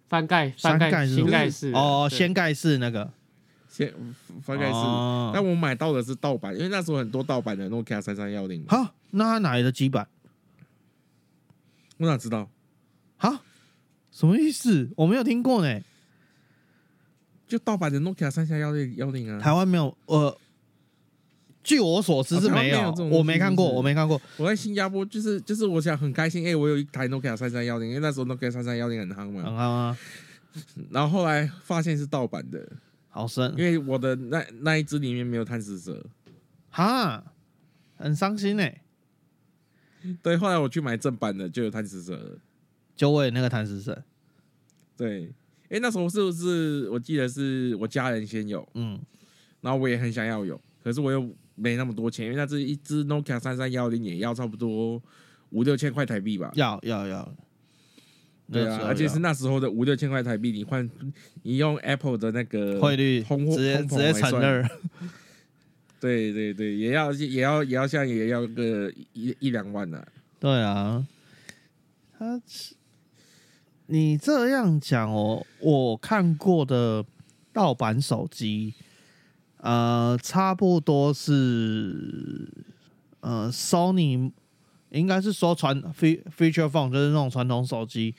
[0.09, 3.13] 翻盖翻盖新盖式哦，掀盖式那个。
[3.69, 3.93] 先
[4.43, 4.73] 翻盖式，
[5.35, 8.65] 但我买到的是盗版，因为那时候很多盗版的诺基亚三三幺零。
[8.67, 10.09] 好，那他哪来的基板？
[11.99, 12.49] 我哪知道？
[13.19, 13.45] 好，
[14.11, 14.89] 什么意思？
[14.97, 15.81] 我没有听过呢。
[17.47, 19.95] 就盗版的诺基亚三三幺零幺零啊，台湾没有。
[20.07, 20.39] 呃，
[21.67, 24.21] 据我所知是没有，我没看过，我没看过。
[24.37, 29.99] 我在新加坡，就是就是，我想很开心，哎，我有一台诺基亚三三幺零，因为那时候诺基亚三三幺零很夯嘛，很夯啊。
[30.91, 32.65] 然后后来发现是盗版的。
[33.09, 36.05] 好深，因为我的那那一只里面没有贪食蛇，
[36.71, 37.25] 哈，
[37.97, 38.65] 很伤心呢。
[40.23, 42.39] 对，后来我去买正版的，就有贪食蛇了，
[42.95, 44.05] 就为那个贪食蛇。
[44.99, 45.33] 对，
[45.71, 49.01] 哎，那时候是不是我记得是我家人先有，嗯，
[49.63, 55.03] 然后我也很想要有，可是我又没那么多钱，因为那只一只 Nokia 三三幺零也要差不多
[55.51, 56.53] 五六千块台币吧？
[56.55, 57.35] 要要要。
[58.53, 60.89] 对啊，而且是那时候的五六千块台币，你换
[61.43, 64.65] 你用 Apple 的那个汇率，直接直接乘二。
[65.99, 70.01] 对对对，也要也要也要像也要个一一两万呢。
[70.39, 71.05] 对啊，
[72.17, 72.41] 他
[73.87, 77.05] 你这样讲哦，我看过的
[77.53, 78.75] 盗版手机，
[79.67, 82.49] 呃，差不多是
[83.19, 84.31] 呃，Sony
[84.91, 88.15] 应该是说传 feature phone 就是那种传统手机。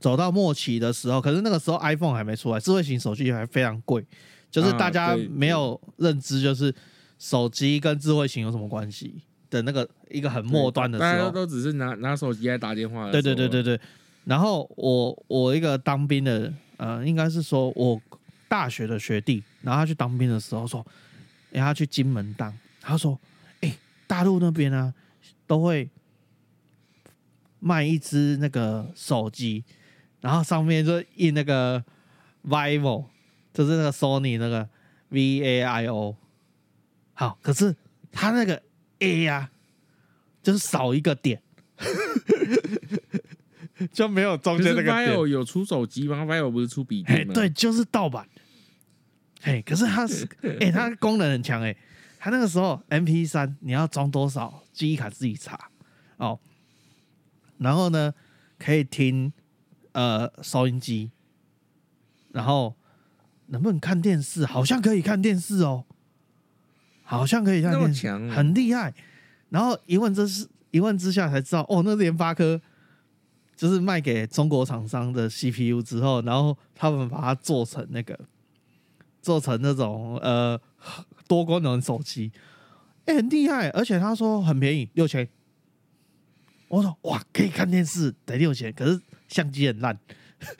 [0.00, 4.04] 走到末期的时候，可是那个时候 iPhone 还没出来，智慧型手机还非常贵，
[4.50, 6.74] 就是大家没有认知，就是
[7.20, 9.14] 手机跟智慧型有什么关系
[9.48, 13.12] 的那个一个很末端的时候，大家都只是拿拿手机来打电话。
[13.12, 13.78] 对对对对对。
[14.24, 18.02] 然后我我一个当兵的，呃，应该是说我
[18.48, 20.86] 大学的学弟，然后他去当兵的时候说，
[21.52, 23.18] 哎，他去金门当，他说，
[23.60, 23.74] 哎，
[24.06, 24.92] 大陆那边呢
[25.46, 25.88] 都会
[27.58, 29.64] 卖一只那个手机。
[30.20, 31.82] 然后上面就印那个
[32.44, 33.06] Vivo，
[33.52, 34.68] 就是那个 Sony 那个
[35.08, 36.16] V A I O。
[37.14, 37.74] 好，可是
[38.12, 38.62] 他那个
[39.00, 39.50] A 呀，
[40.42, 41.42] 就是少一个点，
[43.92, 45.10] 就没有中间那个点。
[45.10, 47.34] Vivo 有出手机吗？Vivo 不是出笔电吗？
[47.34, 48.28] 对，就是盗版。
[49.42, 50.26] 嘿，可是它是，
[50.60, 51.76] 哎，它功能很强哎。
[52.18, 55.70] 它那个时候 M P 三你要装多少记忆卡自己查
[56.16, 56.38] 哦。
[57.58, 58.14] 然后呢，
[58.58, 59.32] 可以听。
[59.94, 61.10] 呃，收音机，
[62.30, 62.74] 然后
[63.48, 64.46] 能不能看电视？
[64.46, 65.84] 好像可以看电视哦，
[67.02, 68.94] 好像可以看电视，很厉害。
[69.50, 72.58] 然后一问这是一问之下才知道，哦，那联发科
[73.54, 78.18] 就是卖给中国厂商的 CPU 之后，然后他们把它做成那个
[79.22, 80.60] 做成那种呃
[81.26, 82.30] 多功能手机，
[83.06, 83.70] 哎，很厉害。
[83.70, 85.26] 而且他说很便宜，六千。
[86.68, 89.00] 我说哇，可以看电视得六千，可是。
[89.28, 89.98] 相机很烂。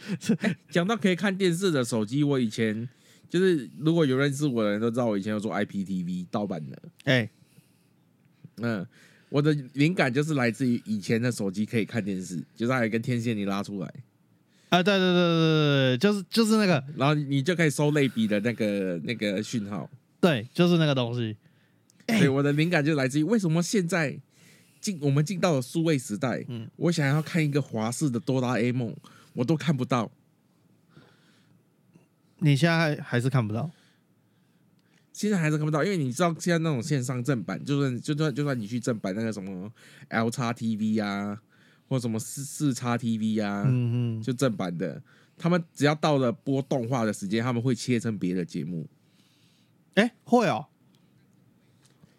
[0.73, 2.89] 讲到可以看电视的手机，我以前
[3.29, 6.83] 就是如果有认识我的人都知道，我以前有做 IPTV 盗版的。
[7.05, 7.29] 哎，
[8.63, 8.87] 嗯，
[9.29, 13.95] 我的灵感就是来自于以前的手机可以看电视，就是还有一根天线你拉出来。
[14.73, 19.89] 啊，对对对对对，就是就是那个，然后你就可以收类比的那个那个讯号。
[20.19, 21.37] 对，就是那个东西。
[22.07, 24.19] 对，我的灵感就来自于为什么现在。
[24.81, 28.93] 进我们进到了数位时代，嗯，我想要看一个华视的哆啦 A 梦，
[29.33, 30.11] 我都看不到。
[32.41, 33.71] 你现在还是看不到？
[35.13, 39.73] 现在还是看不到，因为你知道现在那种线上正版，就算就算就算你去正版那个什么
[40.09, 41.41] L 叉 TV 啊，
[41.93, 45.03] 或什么四四叉 TV 啊，嗯嗯，就正版的，
[45.37, 48.89] 他们只要到了播动画的时间，他们会切成别的节目。
[49.93, 50.65] 哎，会哦。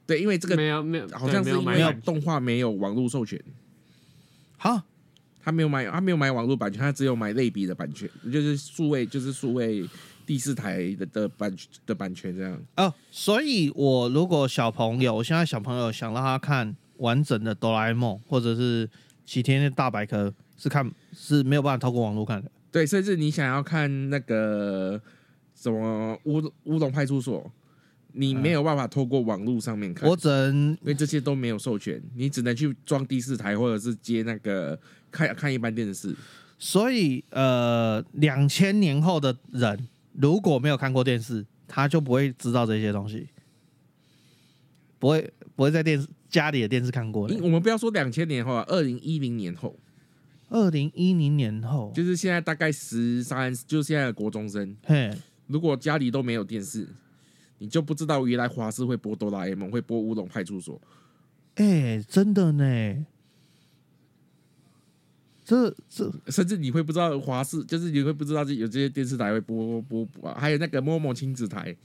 [0.05, 3.41] 对，因为这个没有没有，好像是因为动画没有网络授权。
[4.57, 4.84] 好，
[5.41, 9.84] 他没有买，他没有买网络版权，他只有买类比的版权，就是数位，就是数位
[10.24, 11.51] 第四台的的版
[11.88, 12.61] 的版权这样。
[12.78, 18.88] 哦，所以我如果小朋友，我现在小朋友想让他看完整的哆啦 A 梦，或者是
[19.26, 22.51] 齐天的大百科，是看是没有办法透过网络看的。
[22.71, 25.01] 对，甚至你想要看那个
[25.55, 27.51] 什么乌乌龙派出所。
[28.15, 36.15] 你没有办法透过网络上面看，我只能因为这些都没有授权，你只能去装第四台或者是接那个看看一般电视。
[36.59, 43.28] 所以，呃，两千年后的人如果没有看过电视，他就不会知道这些东西，
[44.99, 47.38] 不会不会在电视家里的电视看过的。
[47.43, 49.79] 我们不要说两千年后啊，二零一零年后，
[50.49, 54.75] 二零一零年后，就是现在大概十三，就是现在的国中生。
[54.84, 55.15] 嘿，
[55.45, 56.88] 如果家里都没有电视，
[57.59, 60.81] 你就不知道原来华视会播哆啦 A 梦，会播乌龙派出所。
[61.55, 63.05] 哎，真的呢。
[65.45, 71.75] 这这，甚至你会不知道华视，就是你会不知道有这些电视台会播播播，还有那个某某亲子台，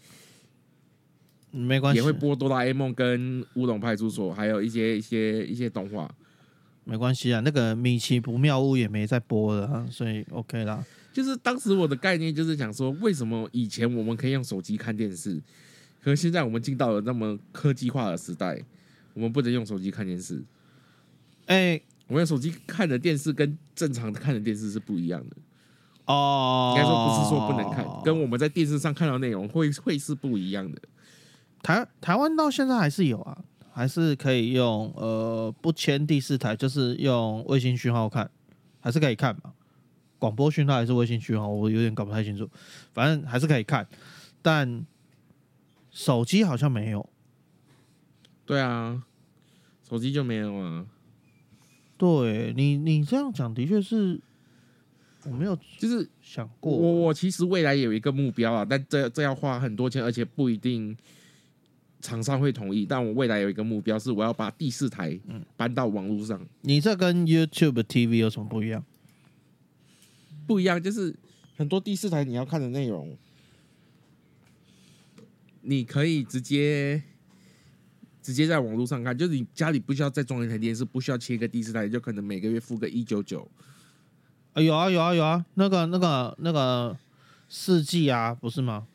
[1.51, 6.11] 没关系，也会播哆啦 A 梦跟乌龙派出所，还有一些一些一些动画，
[6.84, 7.40] 没关系啊。
[7.40, 10.84] 那个米奇不妙屋也没在播了，啊所以 OK 啦。
[11.12, 15.42] 就是当时我的概念就是想说，为什么以前我们可以用手机看电视，
[16.03, 18.62] 可是现在我们进到了那么科技化的时代，
[19.14, 20.42] 我们不能用手机看电视？
[21.46, 21.80] 哎。
[22.11, 25.36] 我用手机看的电视跟正常的看的电视是不一样的
[26.07, 30.80] 哦，应该说不是说不能看，跟我们在电视上看到内容会会是不一样的。
[31.63, 33.37] 台台湾到现在还是有啊，
[33.73, 38.31] 还是可以用呃不签第四台，就是用卫星讯号看，
[38.81, 39.53] 还是可以看嘛。
[40.19, 42.49] 广播讯号还是卫星讯号，我有点搞不太清楚，
[42.93, 43.87] 反正还是可以看，
[44.43, 44.85] 但
[45.91, 47.09] 手机好像没有。
[48.45, 49.03] 对啊，
[49.89, 50.87] 手机就没有啊。
[51.97, 54.21] 对你，你这样讲的确是，
[55.25, 56.73] 我没有就是想过。
[56.73, 60.97] 我我其实未来有一个目标啊，但这这要花很多钱，而且不一定
[62.01, 62.86] 厂商会同意。
[62.86, 65.18] 但我未来有一个目标是，我要把第四台
[65.57, 66.40] 搬到网络上。
[66.62, 68.84] 你这跟 YouTube TV 有什么不一样？
[70.46, 71.14] 不一样，就是
[71.57, 73.16] 很多第四台你要看的内容，
[75.62, 77.03] 你可以直接。
[78.20, 83.51] 直接在网络上看，就是你家里不需要再装一台电视，不需要切个第四台，就可能每个月付个一九九。
[84.53, 86.94] 啊，有啊有啊有啊，那个那个那个
[87.49, 88.86] 四 G 啊，不是吗？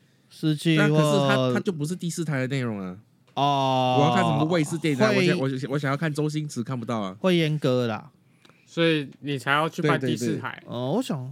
[0.44, 2.96] 四 G，可是他他就不是第四台的内容啊。
[3.34, 8.10] 哦，我要看什么卫视电台，我我我想要看周星驰，看不到啊，会阉割啦，
[8.66, 10.62] 所以你才要去办第四台。
[10.66, 11.30] 哦，我想，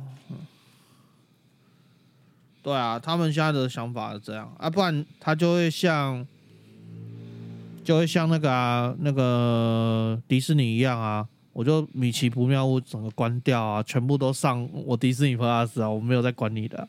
[2.62, 6.26] 对啊，他们现在的想法是这样啊，不然他就会像。
[7.84, 16.88] 就会像那个啊，那个迪士尼一样啊，我就米奇不妙屋整个关掉啊，全部都上我迪士尼 Plus 啊，我没有在管你的，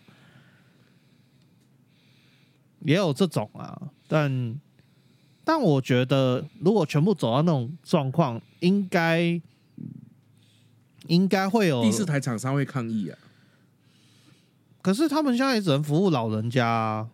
[2.83, 4.59] 也有这种啊，但
[5.43, 9.41] 但我觉得如果全部走到那种状况，应该
[11.07, 13.17] 应该会有第四台厂商会抗议啊。
[14.81, 17.07] 可是他们现在也只能服务老人家，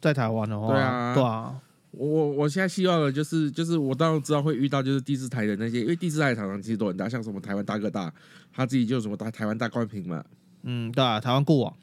[0.00, 1.60] 在台湾的话，对啊，对啊。
[1.92, 8.12] 我我现在希望的就是，就是我当然知道会遇到就是第四台的那些，因为第四台厂商其实都很大，像什么台湾大哥大，
[8.52, 10.22] 他自己就什么大台湾大冠屏嘛，
[10.64, 11.74] 嗯，对啊，台湾固网，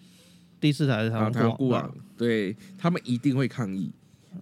[0.64, 3.92] 第四台是台湾固网，对他们一定会抗议。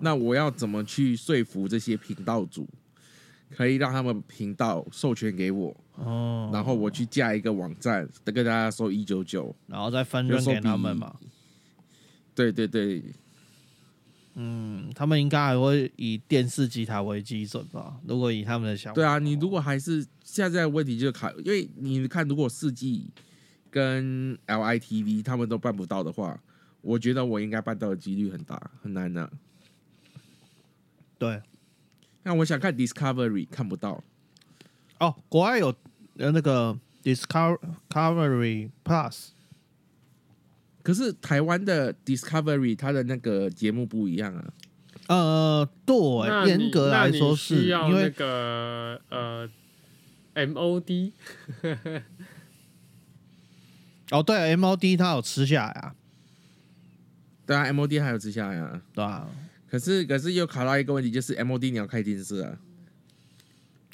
[0.02, 2.70] 那我要怎么去说服这些频道主，
[3.50, 11.16] 可以让他们频道授权给我，哦，然后我去架一个网站，再跟大家收一九九，然后再分润给他们嘛？
[12.36, 13.04] 对对对。
[14.36, 18.00] 嗯，他们应该还会以电视机台为基准吧？
[18.06, 23.10] 如果以他们的想法，对啊，你如果还是现在问题就是卡，因为你看，如果四 G
[23.72, 26.38] 跟 LITV 他们都办不到的话，
[26.82, 29.32] 我觉得我应该办到的几率很大，很难的。
[31.18, 31.42] 对，
[32.24, 34.04] 那我想看 Discovery 看不到
[35.00, 35.74] 哦，国外有
[36.18, 39.30] 呃那个 Discovery Plus。
[40.84, 44.54] 可是台湾的 Discovery 它的那个节目不一样啊。
[45.08, 45.96] 呃，对，
[46.48, 49.50] 严格来说是因为那个呃
[50.34, 51.12] MOD。
[54.12, 55.96] 哦，对，MOD 他有吃下来啊。
[57.46, 58.82] 对啊，MOD 还有吃下来啊。
[58.94, 59.28] 对啊。
[59.70, 62.58] 可是可是又卡到一个问题，就是 MOD 你要开电视啊。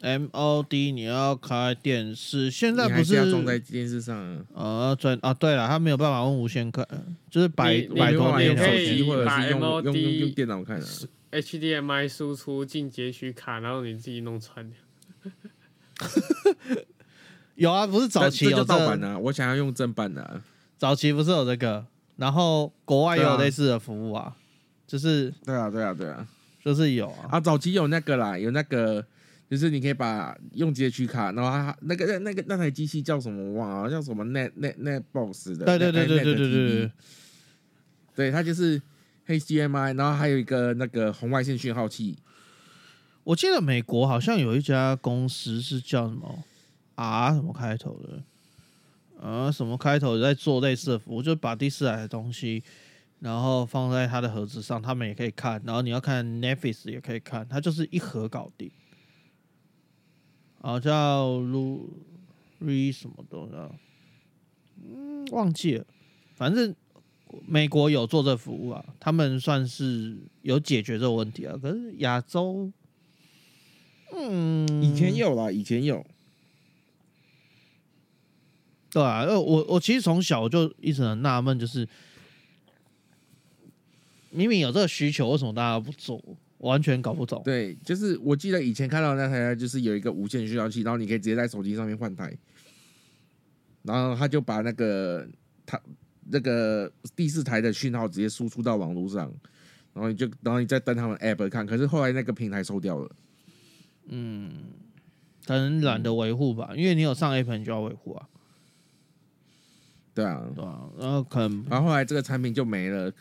[0.02, 4.46] M O D，你要开电视，现在不是要装在电视上啊？
[4.54, 6.88] 呃，转啊，对了，他没有办法用无线看，
[7.32, 10.86] 就是摆摆用用手机或者是用用用电脑看的。
[11.32, 14.72] H D M I 输出进截取卡，然后你自己弄串。
[17.58, 20.42] 有啊，不是早期有盗版的，我想要用正版的。
[20.78, 21.86] 早期不是有这个，
[22.16, 24.36] 然后国外也有类似的服务啊，
[24.88, 26.28] 就是对啊，对啊，对啊，
[26.64, 27.30] 就是有啊。
[27.32, 29.06] 啊，早期有那个啦，有那个。
[29.50, 33.42] 就是你可以把用截取卡，然后它那个那那个那台机器叫什么？
[33.42, 35.64] 我忘了，叫什么 Net Net Net Box 的。
[35.64, 36.92] 对对对对对对对。
[38.14, 38.82] 对，它就是
[39.26, 42.18] HDMI，然后还有一个那个红外线讯号器。
[43.24, 46.44] 我记得美国好像有一家公司是叫什么
[46.98, 48.24] R 什么开头的，
[49.22, 50.20] 呃，什么开头？
[50.20, 52.64] 在做类似的服务，就把第四台的东西，
[53.20, 58.72] 然后放在他的盒子上，他们也可以看，然后你要看 Netflix 也可以看，它就是一盒搞定。
[60.60, 61.88] 好叫 Lu
[62.60, 63.72] Re 什么的，
[64.84, 65.86] 嗯，忘记了，
[66.36, 66.76] 反正
[67.46, 71.56] 美国有做这服务啊，他们算是有解决这个问题啊。
[71.62, 72.72] 可是亚洲，
[74.14, 76.06] 嗯，以前有啦，以前有，
[78.98, 81.88] 对啊，呃，我我其实从小我就一直很纳闷，就是
[84.32, 86.20] 明明有这个需求，为什么大家不做？
[86.58, 87.40] 完全搞不懂。
[87.46, 92.36] 对，就是我记得以前看到那台，就是有一个无线讯号器，然后你可以直接在手机上面换台，
[93.84, 95.28] 然后他就把那个
[95.64, 95.80] 他
[96.32, 99.32] 那个第四台的讯号直接输出到网络上，
[99.94, 103.16] 然后你就然后你再登他们 app 看，可是后来那个平台收掉了。
[104.08, 104.52] 嗯，
[105.46, 108.28] 可能懒得维护吧，因为你有上 app 你就要维护啊。
[110.18, 113.14] 对啊，对啊，然后可能，然后后来这个产品就没了。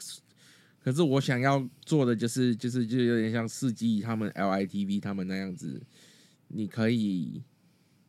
[0.82, 5.82] 可是我想要做的就是，就是就有点像四 G 他们 LITV 他们那样子，
[6.48, 7.42] 你可以，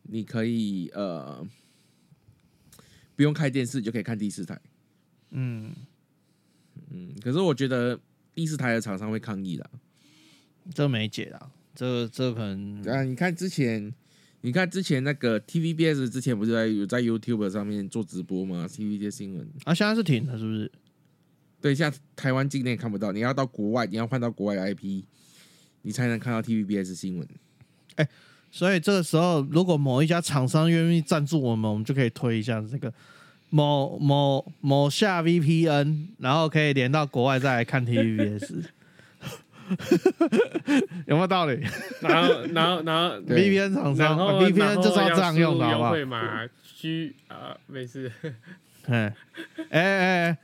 [0.03, 1.45] 你可以呃，
[3.17, 4.57] 不用开电视就可以看第四台。
[5.31, 5.75] 嗯
[6.89, 7.99] 嗯，可是我觉得
[8.33, 9.69] 第四台的厂商会抗议的，
[10.73, 13.93] 这没解啊，这这可能啊，你看之前，
[14.47, 20.71] 你看之前那个 TVBS 之前不是在有在 YouTube 上面做直播吗？TVB 新闻啊，现在是停了，是不是？
[21.59, 25.03] 对，现在台湾境内看不到，你要到国外，你要换到国外的 IP，
[25.81, 27.27] 你才能看到 TVBS 新闻。
[27.95, 28.07] 哎，
[28.49, 32.93] 所以这个时候，如果某一家厂商愿意赞助我们，我们就可以推一下这个
[33.49, 38.63] 某某某下 VPN，然后可以连到国外再来看 TVBS，
[41.07, 41.59] 有没有道理？
[42.01, 45.91] 然后，然后，然后 VPN 厂商，VPN 就是要这样用的，好不好？
[45.91, 46.47] 会嘛
[46.79, 48.11] ？G 啊，没事。
[48.87, 49.13] 哎
[49.69, 50.37] 哎哎。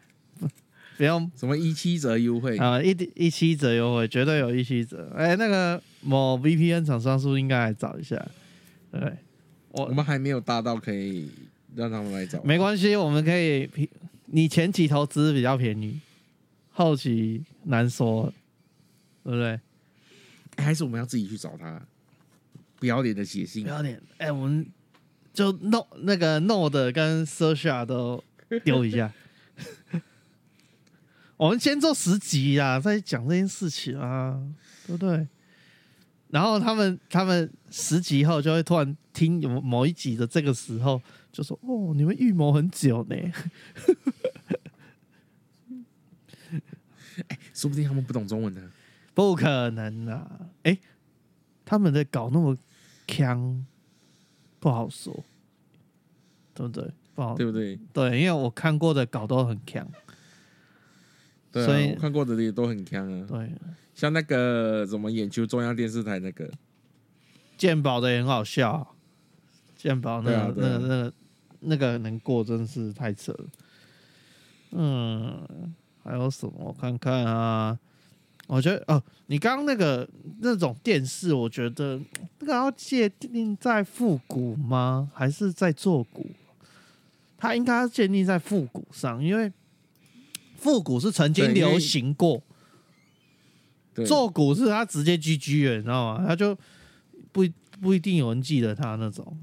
[0.96, 5.12] 不用什么一七折优惠啊，一一七折优惠，绝对有一七折。
[5.18, 8.16] 哎，那个某 VPN 厂商是不是应该来找一下？
[8.92, 9.02] 对，
[9.72, 11.32] 我我们还没有大到可以
[11.76, 12.42] 让他们来找。
[12.44, 13.68] 没关系，我们可以，
[14.28, 16.00] 你前期投资比较便宜，
[16.72, 18.32] 后期难说，
[19.24, 19.60] 对不对？
[20.58, 21.82] 还是我们要自己去找他？
[22.78, 24.02] 不要脸的写信，不要脸。
[24.18, 24.66] 哎，我们
[25.34, 28.24] 就 No 那个 Node 跟 Search 都
[28.64, 29.12] 丢一下。
[31.38, 34.40] 我们先做十集呀，再讲这件事情啊，
[34.86, 35.28] 对不对？
[36.30, 41.02] 然后他们他们十集后就会突然听有某一集的这个时候，
[41.32, 43.16] 就说：“哦，你们预谋很久呢。
[47.30, 48.72] ”哎，说不定他们不懂中文呢。
[49.14, 50.50] 不可能啊！
[50.64, 50.78] 哎，
[51.64, 52.58] 他们的搞那么
[53.08, 53.66] 强，
[54.60, 55.24] 不好说，
[56.54, 56.92] 对不对？
[57.16, 57.80] 不好，对不对？
[57.94, 59.88] 对，因为我看过的稿都很强。
[61.52, 63.28] 对所以看过的也都很强啊。
[63.30, 63.52] 对，
[63.94, 66.50] 像那个什么眼球中央电视台那个
[67.56, 68.96] 鉴宝的也很好笑，
[69.76, 71.14] 鉴宝那个那个那个
[71.60, 73.46] 那个能过真是太扯了。
[74.72, 76.54] 嗯，还有什么？
[76.58, 77.78] 我看看啊，
[78.48, 80.08] 我觉得哦，你刚刚那个
[80.40, 82.00] 那种电视，我觉得
[82.40, 85.10] 那个要界定在复古吗？
[85.14, 86.30] 还是在做古？
[87.38, 89.52] 它应该要建立在复古上，因为。
[90.56, 92.42] 复古是曾经流行过，
[94.08, 96.26] 做古是他直接 GG 了，你知道吗？
[96.26, 96.58] 他就
[97.34, 97.46] 不
[97.82, 99.38] 不一定有人记得他那种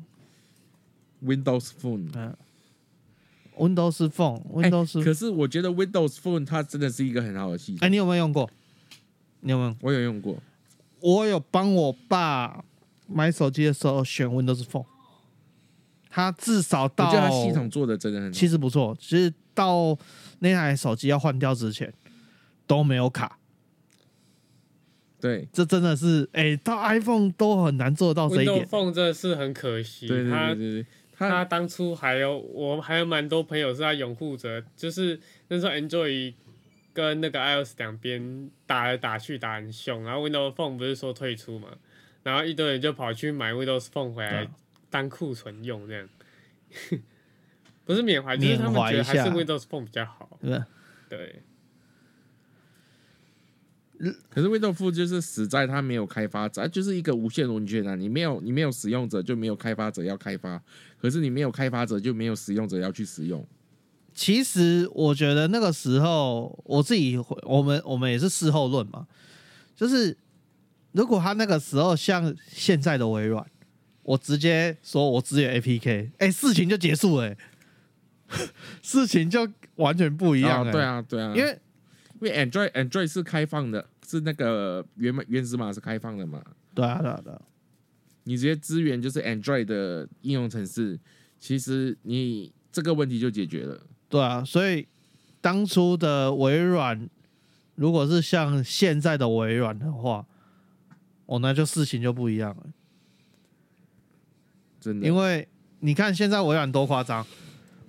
[1.22, 2.34] Windows Phone，嗯
[3.54, 5.04] ，Windows Phone，Windows。
[5.04, 7.86] 可是我觉得 Windows Phone 它真的是一个很好的系统。
[7.86, 8.50] 哎，你有没有用过？
[9.40, 9.76] 你有没有？
[9.80, 10.36] 我有用过，
[11.00, 12.64] 我有帮我爸
[13.06, 14.86] 买手机的时候选 Windows Phone，
[16.08, 19.98] 他至少到，我觉得他系统做的真的很，其实不错，其实到。
[20.42, 21.92] 那台手机要换掉之前
[22.66, 23.38] 都没有卡，
[25.20, 28.64] 对，这真的是哎，到 iPhone 都很难做到这一点。
[28.64, 36.32] iPhone 真的是很可惜，对对对他当初还有我还有蛮多朋友是在拥护着，就是那时候 Android
[36.92, 41.68] 跟那个 iOS 两边打来打去打很凶，然后 Windows Phone 不是说退出嘛，
[42.22, 44.48] 然后一堆人就跑去买 Windows Phone 回来
[44.88, 46.08] 当库存用这样。
[47.84, 50.38] 不是缅怀，就是他们觉得还是 Windows Phone 比较好。
[50.40, 50.62] 对，
[51.08, 51.42] 对。
[54.30, 57.94] 可是 Windows Phone 就是死在它没有开发者，就是一个无限轮圈啊！
[57.94, 60.62] 你没有你没有使用者，就没有开发者要开发。
[60.98, 63.46] 可是你没有开发者，就没有使用者要去使用。
[64.14, 69.06] 其实我觉得那个时候，我自己我们我们也是事后论嘛，
[69.74, 70.16] 就是
[70.92, 73.44] 如果他那个时候像现在的微软，
[74.02, 77.34] 我直接说我支援 APK，哎，事情就结束了。
[78.82, 80.70] 事情就完全不一样。
[80.70, 81.58] 对啊，对啊，因为
[82.20, 86.40] 因为 Android Android 是开放的，是那个原原始码是开放的嘛？
[86.74, 87.42] 对啊，对啊，对啊。
[88.24, 91.00] 你直接支援就是 Android 的应用程式，
[91.38, 93.80] 其实你这个问题就解决了。
[94.10, 94.86] 对啊，所以
[95.40, 97.08] 当初的微软，
[97.76, 100.26] 如果是像现在的微软的话，
[101.26, 102.66] 哦，那就事情就不一样了。
[104.80, 105.48] 真的，因为
[105.78, 107.24] 你看现在微软多夸张，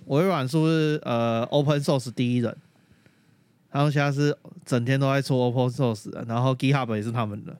[0.06, 2.56] 微软是不是呃 Open Source 第一人？
[3.70, 7.56] 然后现在是整天都在出 Open Source，然后 GitHub 也是他们的，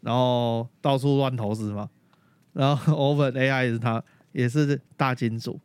[0.00, 1.90] 然后到处乱投资嘛。
[2.52, 5.60] 然后 Open AI 也是他，也是大金主。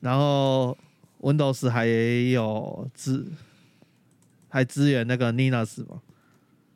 [0.00, 0.76] 然后
[1.24, 3.24] Windows 还有支，
[4.50, 6.02] 还支援那个 Linux 嘛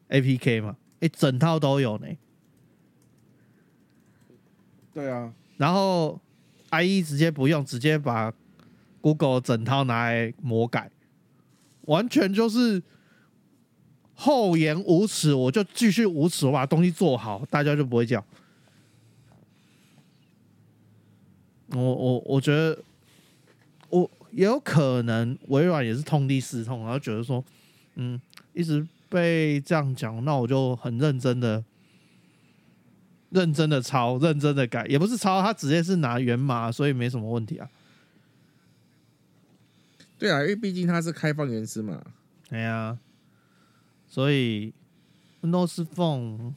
[0.08, 2.06] ，APK 嘛，哎，整套都有呢。
[4.94, 6.18] 对啊，然后
[6.70, 8.32] IE 直接不用，直接把
[9.02, 10.90] Google 整套拿来魔改。
[11.82, 12.82] 完全就是
[14.14, 18.24] 厚颜无耻，我就继续无耻，我把东西做好，大家就不会叫。
[21.68, 22.82] 我我我觉得，我
[24.32, 27.44] 也有可能微软也是痛定思痛，然后觉得说，
[27.94, 28.20] 嗯，
[28.52, 31.64] 一直被这样讲，那我就很认真的、
[33.30, 37.68] 认真的抄、认真的改，也不是抄，他直接是拿源码，所以没什么问题啊。
[40.18, 42.02] 对啊，因为毕竟它是开放原始嘛。
[42.48, 42.98] 对呀，
[44.08, 44.72] 所以
[45.42, 46.52] Windows Phone，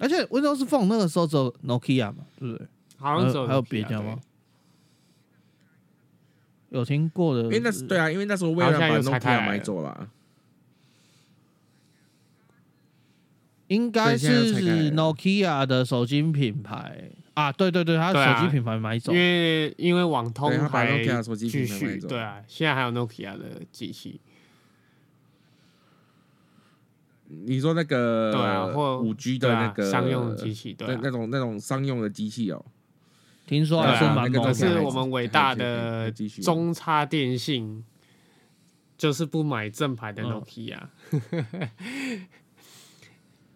[0.00, 2.66] 而且 Windows Phone 那个时候只有 Nokia 嘛，对不对？
[2.98, 4.18] 好像只有还有别家吗？
[6.76, 7.42] 有听过的？
[7.44, 10.08] 因为那是对啊，因为那时候微软把 Nokia 买走了。
[13.68, 17.10] 应该是 Nokia 的手机品牌。
[17.34, 21.02] 啊，对对对，他手机品牌买走，因为因为网通还
[21.36, 24.20] 继续，对啊，现在还有 Nokia 的机器。
[27.28, 32.64] 你说那个对啊，或五 G 的那个商用机器，对，那种那种商用的机器哦，
[33.46, 36.10] 听说还是蛮可是我们伟大的
[36.42, 37.84] 中差电信
[38.98, 40.78] 就是不买正牌的 Nokia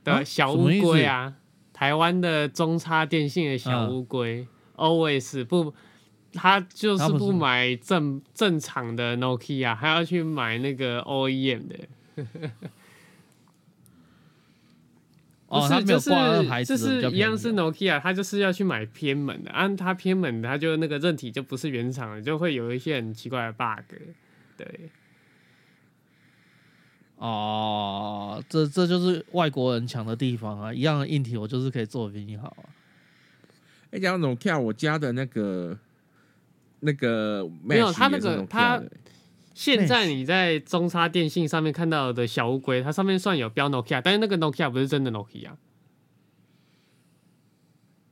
[0.04, 1.34] 的小乌龟啊。
[1.72, 5.72] 台湾的中差电信的小乌龟，always 不，
[6.34, 11.78] 他就是不买正正常的 Nokia，还要去买那个 OEM 的。
[15.50, 23.96] 哦，他没有挂那个牌子，就是一样是 Nokia，他就是要去买偏门的，按他偏门，他就那个韧体就不是原厂的，就会有一些很奇怪的 bug，
[24.56, 24.90] 对。
[27.16, 30.72] 哦，这这就是外国人强的地方啊！
[30.72, 32.64] 一样的硬体，我就是可以做的比你好啊。
[33.90, 35.76] 哎，讲那种跳，我家的那个
[36.78, 38.80] 那个没有他那个他
[39.60, 45.50] 现在你在中差电信上面看到的小乌龟，它上面算有标 Nokia，但是那个 Nokia 不是真的 Nokia。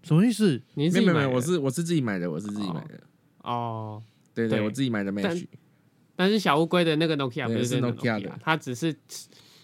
[0.02, 0.60] 什么意思？
[0.74, 1.26] 你自己买？
[1.26, 3.00] 我是我是自己买的，我是自己买的。
[3.44, 4.02] 哦，
[4.34, 5.46] 对对，我自己买的 Mesh。
[6.14, 8.94] 但是小乌龟的那个 Nokia 不是真的 Nokia 的，它只是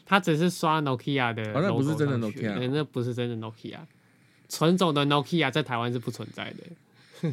[0.07, 3.81] 它只是刷 Nokia 的，那不是真的 Nokia，那不是真的 Nokia，
[4.49, 7.29] 纯种的 Nokia 在台湾是不存在的。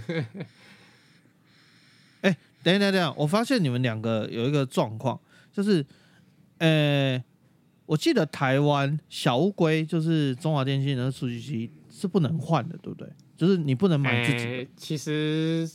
[2.64, 5.20] 哎，等等等，我发现你们两个有一个状况，
[5.52, 5.86] 就是，
[6.60, 7.22] 呃，
[7.86, 13.08] 我记得台湾小乌龟就是中华电信的数据机是不能换的，对不对？
[13.36, 14.68] 就是你不能买自己。
[14.76, 15.70] 其实。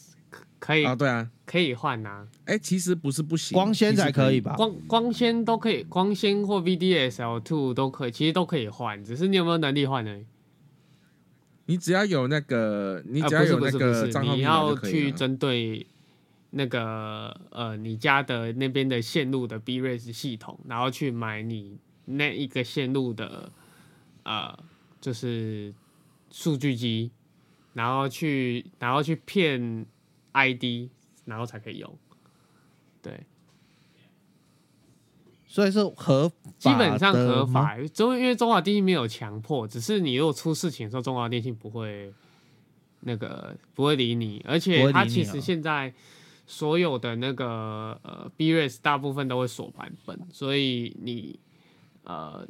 [0.58, 2.26] 可以啊，对啊，可以换呐。
[2.46, 4.54] 哎，其实不是不行，光纤才可以吧？
[4.56, 10.18] 光光纤都可以，光纤或 VDSL two 都可以，其实都可以换，只是你有没有能力换呢？
[11.66, 15.86] 你只要有那个，你只要有那个账号你要去针对
[16.56, 23.52] 那个呃你家的那边的线路的 B race 系统，然后去买你那一个线路的
[24.24, 24.58] 呃
[25.00, 25.74] 就是
[26.30, 27.10] 数据机，
[27.74, 29.86] 然后去然后去骗。
[30.38, 30.90] ID，
[31.24, 31.98] 然后才可以用，
[33.00, 33.24] 对，
[35.46, 37.74] 所以是合基本上合法。
[37.94, 42.12] 中因为中华电信没有强迫，只是你如果出事情的时候，中华电信不会
[43.00, 45.90] 那个不会理你，而且它其实现在
[46.46, 51.38] 所有的那个呃 b r s 大部分都会锁版本，所以你
[52.04, 52.46] 呃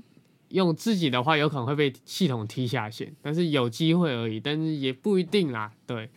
[0.50, 6.10] 用自己的话，有可能会被系统踢下线，但是有机会而已，但是也不一定啦，对。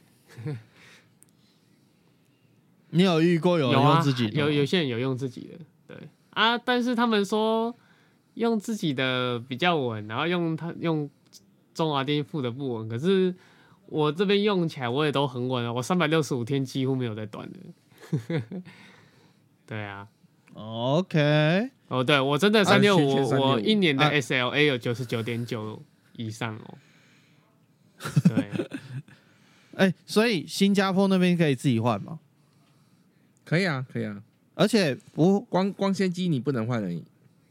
[2.92, 4.40] 你有遇过有用自己的？
[4.40, 7.76] 有有些人有用自己的，对啊，但是他们说
[8.34, 11.08] 用自己的比较稳，然后用他用
[11.74, 12.90] 中华电信付的不稳。
[12.90, 13.36] 可是
[13.90, 17.60] 我这边用起来我也都很稳了，我三百六十五天几乎没有在断的。
[19.66, 20.08] 对啊
[20.54, 25.82] ，OK，哦，对我真的三六五，我一年的 SLA 有九十九点九
[26.14, 26.78] 以上哦。
[28.30, 28.68] 对，
[29.76, 32.20] 哎，所以新加坡那边可以自己换吗？
[33.44, 34.22] 可以啊，可以啊，
[34.56, 37.04] 而且不光光纤机你不能换而已。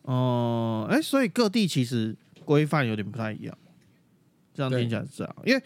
[0.02, 3.58] 哦，哎，所以各地其实规范有点不太一样。
[4.54, 5.62] 这样听起来是这样，因为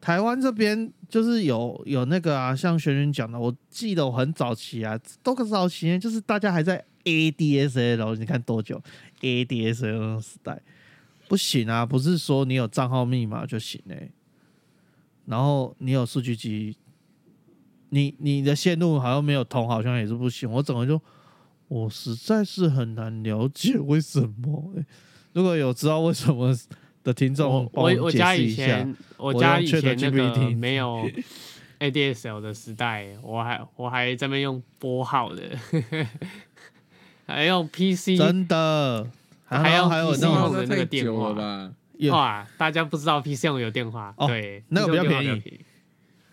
[0.00, 8.82] 台湾这边就是有有那个啊，像玄玄讲的，我记得我很早期啊，多个早期就是大家还在 ADSL，你看多久
[9.20, 10.60] ADSL 时代。
[11.28, 11.84] 不行啊！
[11.84, 14.08] 不是说你有账号密码就行哎，
[15.26, 16.74] 然后你有数据机，
[17.90, 20.50] 你你的线路好像没有通，好像也是不行。
[20.50, 20.98] 我整个就，
[21.68, 24.72] 我实在是很难了解为什么。
[25.34, 26.56] 如果有知道为什么
[27.08, 31.08] 的听众，我我家以前我家以前那个没有
[31.80, 35.42] ADSL 的时代，我还我还在那用拨号的，
[37.26, 39.10] 还用 PC，真的。
[39.46, 41.72] 还有还有那种的那个电话吧？
[42.10, 45.60] 哇，大家不知道 PC 用有电话，对，那个比较便宜。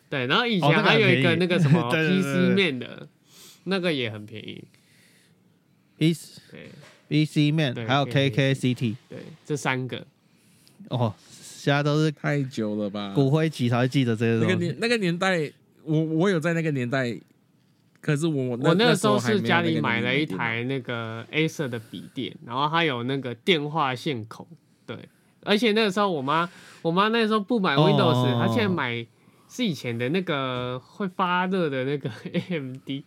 [0.10, 3.08] 对，然后以前还有一个那个什么 PC 面的，
[3.64, 4.66] 那个也很便宜。
[5.98, 6.70] PC 对
[7.08, 10.06] PC 面，还有 KKCT，对，这三个。
[10.90, 13.12] 哦，现在都是太久了吧？
[13.16, 15.52] 骨灰级才会记得这些那个年那个年代，
[15.84, 17.18] 我我有在那个年代。
[18.02, 24.48] 可是我我那个时候是家里买了一台那个 A 色的笔电，然后它有那个电话线口，
[24.86, 25.10] 对，
[25.42, 26.48] 而且那个时候我妈
[26.84, 29.04] 我妈那时候不买 Windows，她现在买
[29.50, 33.04] 是以前的那个会发热的那个 AMD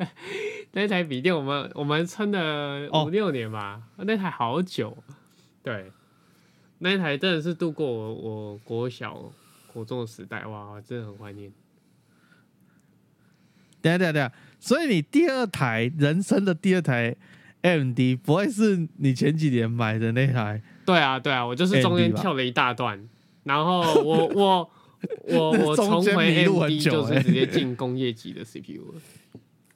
[0.72, 4.96] 那台笔电，我们我们撑了五六年吧，那台好久，
[5.62, 5.92] 对，
[6.78, 9.32] 那一台真的是度过我我国小
[9.72, 11.52] 国中的时代，哇，真的很怀念。
[13.80, 17.14] 等下等下等下，所以你第二台人生的第二台
[17.62, 20.62] M D 不会是你前几年买的那台？
[20.84, 23.08] 对啊对啊，我就是中间跳了一大段，
[23.44, 24.70] 然后我我
[25.28, 29.00] 我 我重回 M D 就是直接进工业级的 C P U 了，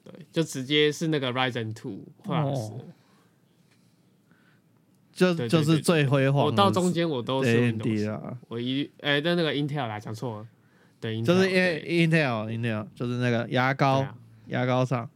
[0.03, 2.73] 对，就直接是那个 Ryzen Two Plus，
[5.13, 6.45] 就就是最辉煌。
[6.45, 10.47] 我到中间我都是 M D 啊，我一哎在那个 Intel 啦，讲错了。
[10.99, 14.07] 对就是因为 Intel，Intel 就是那个牙膏，
[14.47, 15.09] 牙膏上。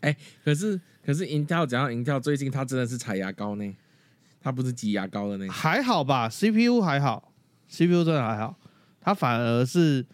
[0.00, 3.76] 哎，可是可是 Intel 讲到 Intel，最近它真的是采牙膏呢，
[4.40, 5.48] 它不是挤牙膏的那。
[5.48, 7.32] 还好吧，CPU 还好
[7.68, 8.56] ，CPU 真的还好，
[9.00, 10.04] 它反而是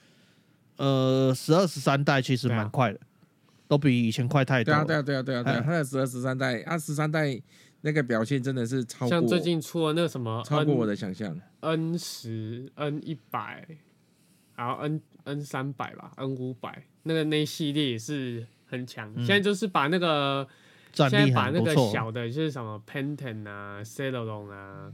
[0.77, 2.99] 呃十二十三代其实蛮快的，
[3.69, 4.75] 都比以前快太多。
[4.75, 7.41] 对啊对啊对啊对啊对啊，它的十二十三代，啊十三代
[7.83, 9.11] 那个表现真的是超过。
[9.11, 13.65] 像最近出了那个什么，超过我的想象，N 十 N 一百。
[14.55, 19.13] 然后 N N 三百吧，N 五百那个那系列也是很强。
[19.17, 20.47] 现在就是把那个，
[20.93, 24.93] 现在把那个小的，就是什么 Pentium 啊、Celeron 啊，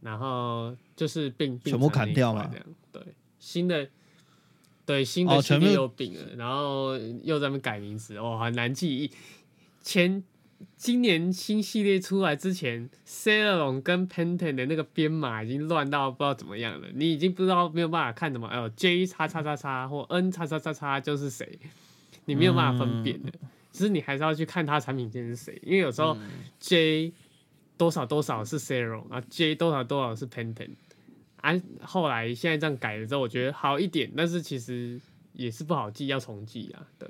[0.00, 2.50] 然后就是并全部砍掉嘛。
[2.90, 3.00] 对，
[3.38, 3.88] 新的
[4.84, 9.10] 对新的系列又并了，然后又在那改名字，哦，很难记。
[9.80, 10.22] 前
[10.76, 16.88] 今年新系列出来之前，Celeron 跟 Pentium 的那个编码已经乱到不知道怎么样了。
[16.94, 21.58] 你已经不知道没有办法看什么，哦 J 叉叉叉叉或 N 叉叉叉叉就是谁，
[22.26, 23.32] 你没有办法分辨的。
[23.72, 26.16] 其实你还是要去看它产品线是谁，因为有时候
[26.60, 27.12] J
[27.76, 30.70] 多少多少是 Celeron 啊，J 多少多少是 Pentium。
[31.36, 31.52] 啊，
[31.82, 35.00] 后来现在这样改了之后，我觉得好一点，但是其实
[35.32, 37.08] 也是不好记，要重记啊，对。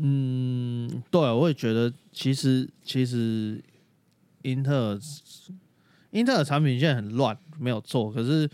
[0.00, 3.60] 嗯，对，我也觉得，其实其实，
[4.42, 5.00] 英特尔，
[6.12, 8.12] 英特尔产品现在很乱，没有错。
[8.12, 8.48] 可是，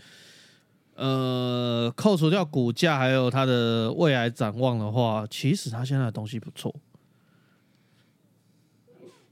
[0.95, 6.73] 呃，扣除掉股价还有它的未来展望的话，其实它现在的东西不错。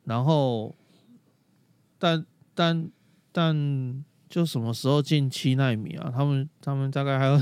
[0.04, 0.76] 然后，
[1.98, 2.92] 但但
[3.32, 6.12] 但，就什么时候进七纳米啊？
[6.16, 7.40] 他们他们大概还要。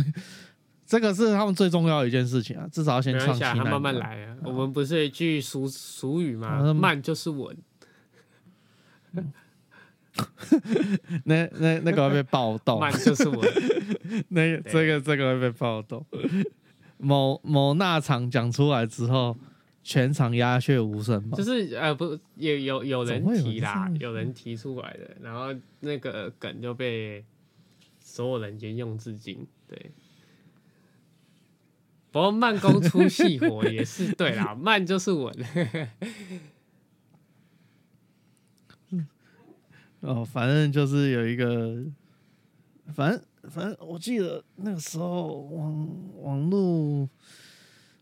[0.91, 3.45] 这个是他们最重要的一件事情啊，至少要先创新。
[3.45, 6.73] 他慢慢来啊，我们不是一句俗俗语吗？
[6.73, 7.57] 慢就是稳。
[11.23, 12.77] 那那那个会被暴动。
[12.77, 13.39] 慢就是稳。
[14.27, 16.05] 那这个这个会被暴动。
[16.97, 19.37] 某某那场讲出来之后，
[19.81, 21.37] 全场鸦雀无声嘛。
[21.37, 27.23] 就是呃，不有有有人提啦，有人提出来的，然后那个梗就被
[28.01, 29.47] 所有人沿用至今。
[29.69, 29.89] 对。
[32.11, 35.33] 不过慢工出细活也是对啦，慢就是稳。
[40.01, 41.85] 哦，反正就是有一个，
[42.93, 47.07] 反正反正我记得那个时候网网络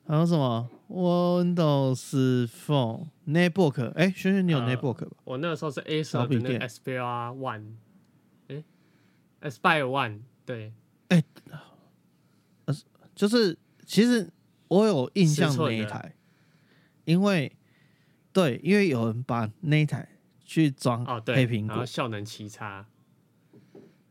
[0.08, 5.18] 还有什么 Windows Phone Netbook，哎，轩轩你有 Netbook 吧？
[5.26, 7.74] 我那个时候是 A 十的那个 Xperia One，
[8.48, 8.64] 哎
[9.42, 10.72] Aspire One，对，
[11.10, 11.22] 哎，
[12.66, 12.74] 呃，
[13.14, 13.58] 就是
[13.90, 14.30] 其实
[14.68, 16.14] 我有印象那一台，
[17.06, 17.52] 因为
[18.32, 20.08] 对，因为有人把那一台
[20.46, 22.86] 去装哦，对，黑苹果，效能奇差。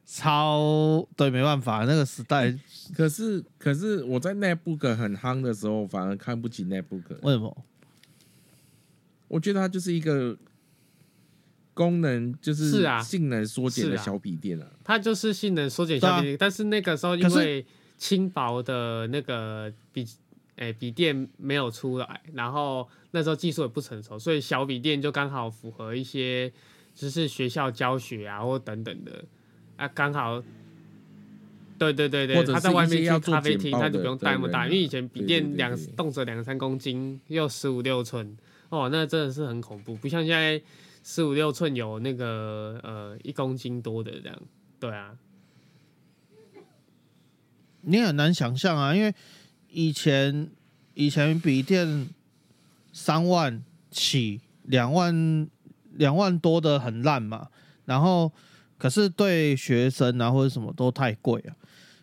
[0.05, 2.53] 超对，没办法，那个时代。
[2.93, 7.21] 可是，可是我在 Netbook 很夯的时候，反而看不起 Netbook。
[7.23, 7.65] 为什么？
[9.29, 10.37] 我觉得它就是一个
[11.73, 14.67] 功能，就是是啊，性能缩减的小笔电啊。
[14.83, 17.65] 它就是性能缩减小笔电，但是那个时候因为
[17.99, 20.07] 轻薄的那个笔，
[20.57, 26.51] 诶，笔电没有出来，然后那时候技术也不成熟，所以小笔电就刚好符合一些，
[26.95, 29.25] 就是学校教学啊，或等等的。
[29.77, 30.43] 啊，刚好，
[31.79, 38.37] 对对对对，他在外面去咖啡厅，他就不用带那么大，因为以前笔电两动辄两三公斤，又十五六寸，
[38.71, 40.61] 哦，那真的是很恐怖，不像现在
[41.05, 44.43] 十五六寸有那个呃一公斤多的这样，
[44.81, 45.17] 对啊，
[47.83, 49.15] 你很难想象啊，因为
[49.71, 50.49] 以前
[50.95, 52.09] 以前笔电
[52.93, 55.49] 三万起，两万
[55.95, 57.49] 两万多的很烂嘛，
[57.85, 58.33] 然后。
[58.81, 61.51] 可是对学生啊或者什么都太贵啊，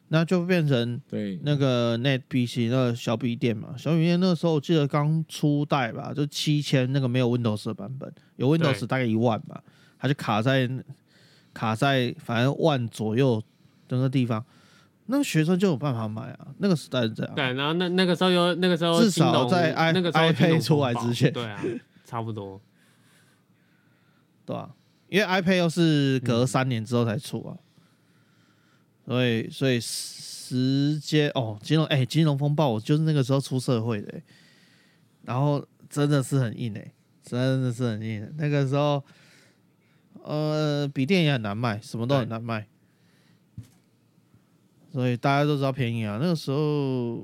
[0.10, 9.64] 那就变成对那个 Net PC 那个小笔电嘛，小笔电那个时候我记得刚出代吧，就七千那个没有 Windows 的版本，有 Windows 大概一万吧，
[9.98, 10.70] 它就卡在
[11.54, 13.42] 卡在反正万左右
[13.88, 14.46] 那个地方，
[15.08, 17.36] 那个学生就有办法买啊，那个时代是这样。
[17.36, 21.62] 对，然后那那个时候有那个时候至少在 i 那个 iPad 出来之前，对啊，
[22.06, 22.60] 差不多，
[24.46, 24.72] 对啊。
[25.08, 27.56] 因为 iPad 又是隔三年之后才出啊，
[29.06, 34.22] 所以所以时间哦，金融哎，金融风暴，我就是那个时候出社会的，
[35.22, 36.92] 然后真的是很硬哎，
[37.22, 38.34] 真的是很硬。
[38.36, 39.02] 那个时候，
[40.24, 42.68] 呃，笔电也很难卖，什么都很难卖，
[44.96, 46.18] 所以大家都知道便宜啊。
[46.22, 47.22] 那个时候，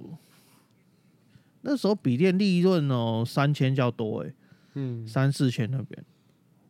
[1.61, 4.34] 那时候笔电利润哦，三千较多哎，
[4.74, 6.03] 嗯，三四千那边。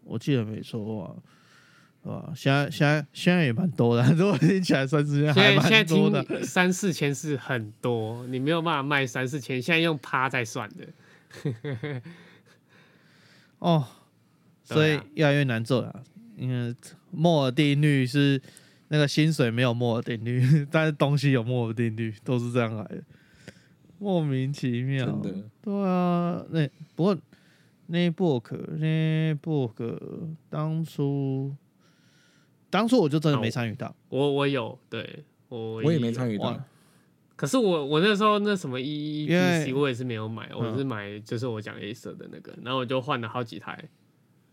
[0.04, 1.18] 我记得没错啊，
[2.04, 2.34] 是吧？
[2.36, 6.44] 现在现在现在也蛮多的， 如果听起来三四千还蛮多的。
[6.44, 9.60] 三四千是很多，你没有办法卖三四千。
[9.60, 12.02] 现在用趴在算的，
[13.58, 13.88] 哦，
[14.64, 16.04] 所以越来越难做了。
[16.38, 16.76] 因为
[17.10, 18.40] 摩尔定律是
[18.92, 23.04] 那个薪水没有摩尔定律，但是东西有摩尔定律，都是这样来的，
[23.98, 25.08] 莫名其妙。
[25.18, 25.34] 的，
[25.64, 27.18] 对啊，那不过。
[27.88, 30.00] 那 book 那 book
[30.50, 31.54] 当初
[32.70, 36.58] 当初我就真的没参与到，我我有对我我也没参与到，
[37.36, 43.78] 可是我我那时候那什么 E E P C 我也是没有买，我是买就是我讲 A 色的那个，然后我就换了好几台。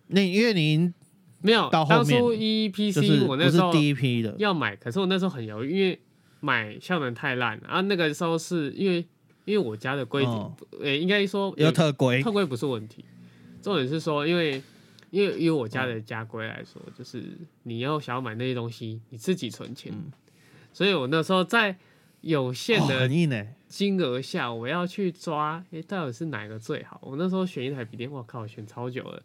[0.08, 0.92] 那因为您
[1.40, 6.00] 没有当初 E E P C 我那时候第一批的要买，可是我那时候很犹豫，因为
[6.40, 9.06] 买效能太烂，然后那个时候是因为
[9.44, 13.04] 因为我家的规定，呃，应该说有特规，特规不是问题。
[13.62, 14.62] 重点是说，因为
[15.10, 17.22] 因为因为我家的家规来说，就是
[17.62, 19.92] 你要想要买那些东西，你自己存钱。
[20.72, 21.76] 所以我那时候在
[22.20, 23.08] 有限的
[23.68, 27.00] 金额下，我要去抓，哎，到底是哪个最好？
[27.02, 29.22] 我那时候选一台笔电，我靠，选超久了。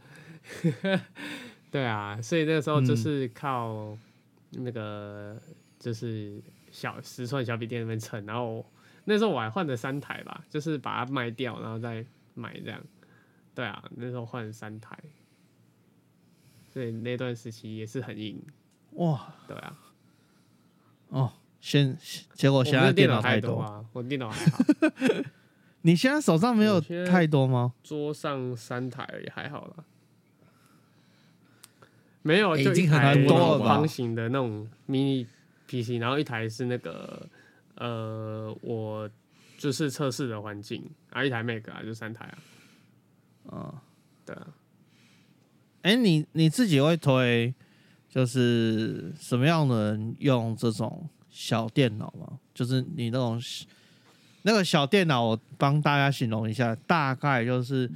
[1.74, 3.97] 对啊，所以那个时候就是靠
[4.51, 5.36] 那个
[5.80, 6.39] 就是
[6.71, 8.63] 小十寸小笔电那边蹭，然后
[9.05, 12.05] 那时候我还换了三台吧，就是把它卖掉，然后再
[12.36, 12.80] 买这样。
[13.55, 14.95] 对啊，那时候换了三台，
[16.71, 18.39] 所以那段时期也是很硬
[18.91, 19.34] 哇。
[19.47, 19.80] 对啊，
[21.07, 21.97] 哦，现
[22.34, 24.63] 结果现在电脑太多啊，我电脑还好。
[25.82, 27.74] 你现在手上没有太多吗？
[27.84, 29.84] 桌上三台也还好了，
[32.24, 35.28] 没有已经很多方形的那种 mini
[35.67, 37.30] PC，然后一台是那个
[37.76, 39.09] 呃，我
[39.57, 42.38] 就是测试的环境，啊一台 Mac 啊，就三台啊。
[43.51, 43.74] 嗯，
[44.26, 44.47] 对啊。
[45.84, 47.53] 哎，你你自己会推，
[48.09, 52.39] 就是什么样的人用这种小电脑吗？
[52.53, 53.41] 就是你那种
[54.43, 57.89] 那个小电脑，我帮大家形容一下，大概就是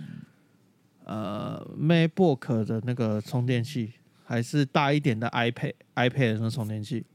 [1.06, 3.94] 呃，MacBook 的那个充电器，
[4.28, 7.06] 还是大一点的 iPad，iPad 的那充电器。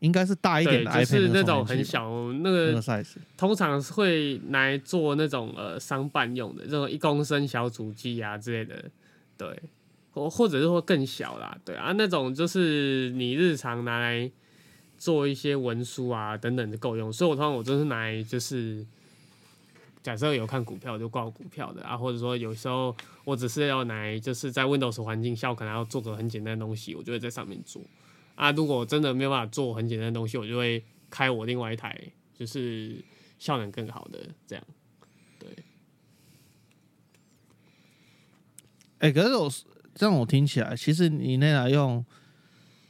[0.00, 8.90] 应该是大一点的 iPad，是那种很小那个 size，通常会拿来做那种呃商办用的，这种一公升小主机啊之类的，
[9.38, 9.62] 对，
[10.10, 14.28] 或或者是说更小啦，对啊，那种就是你日常拿来
[14.98, 17.12] 做一些文书啊等等的够用。
[17.12, 18.84] 所以我通常我都是拿来就是
[20.02, 22.94] 假设有看股票就挂股票的啊，或者说有时候
[23.24, 27.80] 我只是要来就是在 Windows 环境下，我可能要做个很简单的东西，我就会在上面做。
[28.34, 31.96] 啊，如果真的没有办法做很简单的东西，我就会开我另外一台，
[32.34, 32.96] 就是
[33.38, 34.64] 效能更好的这样。
[35.38, 35.48] 对。
[38.98, 39.48] 哎，可是我
[39.94, 42.04] 这样我听起来，其实你那台用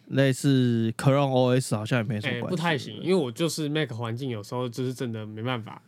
[0.07, 2.49] 类似 Chrome OS 好像也没什么关系。
[2.51, 5.83] 不太行，因为我就是 Mac 环境，有时候就是真的没办法。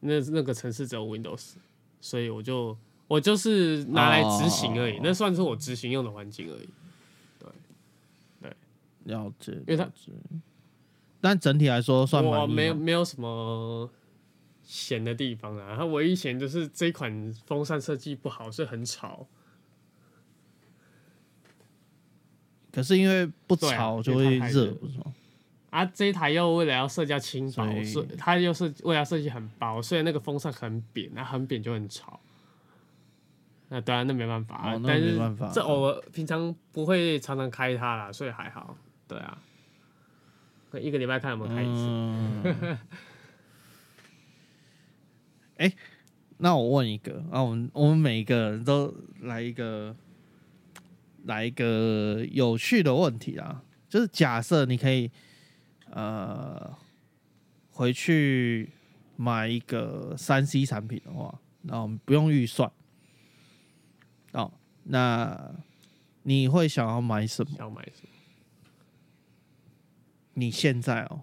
[0.00, 1.54] 那那个城市只有 Windows，
[2.00, 2.76] 所以我就
[3.06, 6.68] 我就是拿来执行而已，那算是我执行用的环境而已。
[7.38, 7.50] 对，
[8.40, 8.56] 对，
[9.04, 9.52] 了解。
[9.66, 9.90] 因为它，
[11.20, 13.90] 但整体来说算我没有没有什么
[14.62, 15.74] 闲的地方啊。
[15.76, 19.26] 它唯一闲就是这款风扇设计不好，所以很吵。
[22.70, 25.12] 可是因为不吵就会热，不是吗？
[25.70, 32.18] 啊，这一台又为了要设计轻薄，所以它又是为了设计很薄，所以那个风扇很扁，那很扁就很吵。
[33.68, 35.20] 那当然，那没办法，但是
[35.52, 38.74] 这偶尔平常不会常常开它啦，所以还好。
[39.06, 39.36] 对啊，
[40.80, 42.78] 一个礼拜看有没有开一次。
[45.58, 45.70] 哎，
[46.38, 49.94] 那我问一个，啊，我们我们每一个人都来一个，
[51.26, 55.10] 来一个有趣的问题啊，就是假设你可以。
[55.92, 56.76] 呃，
[57.70, 58.70] 回去
[59.16, 62.70] 买一个三 C 产品的话，那我们不用预算
[64.32, 64.52] 哦。
[64.84, 65.54] 那
[66.22, 67.56] 你会想要买什么？
[67.58, 68.08] 要买什么？
[70.34, 71.22] 你现在哦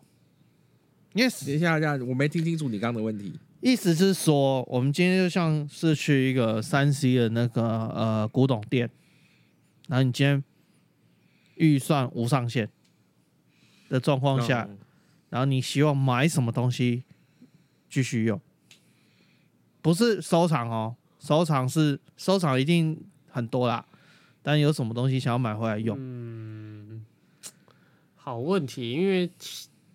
[1.13, 3.39] ，Yes，等一下，这样我没听清楚你刚刚的问题。
[3.61, 8.89] 意思是说，我们今天就像是去一个三 C 的那个呃古董店，
[9.87, 10.43] 然后你今天
[11.55, 12.69] 预算无上限。
[13.89, 14.67] 的状况下，
[15.29, 17.03] 然后你希望买什么东西
[17.89, 18.39] 继续用？
[19.81, 23.85] 不是收藏哦，收藏是收藏一定很多啦，
[24.41, 25.95] 但有什么东西想要买回来用？
[25.99, 27.05] 嗯，
[28.15, 29.29] 好问题，因为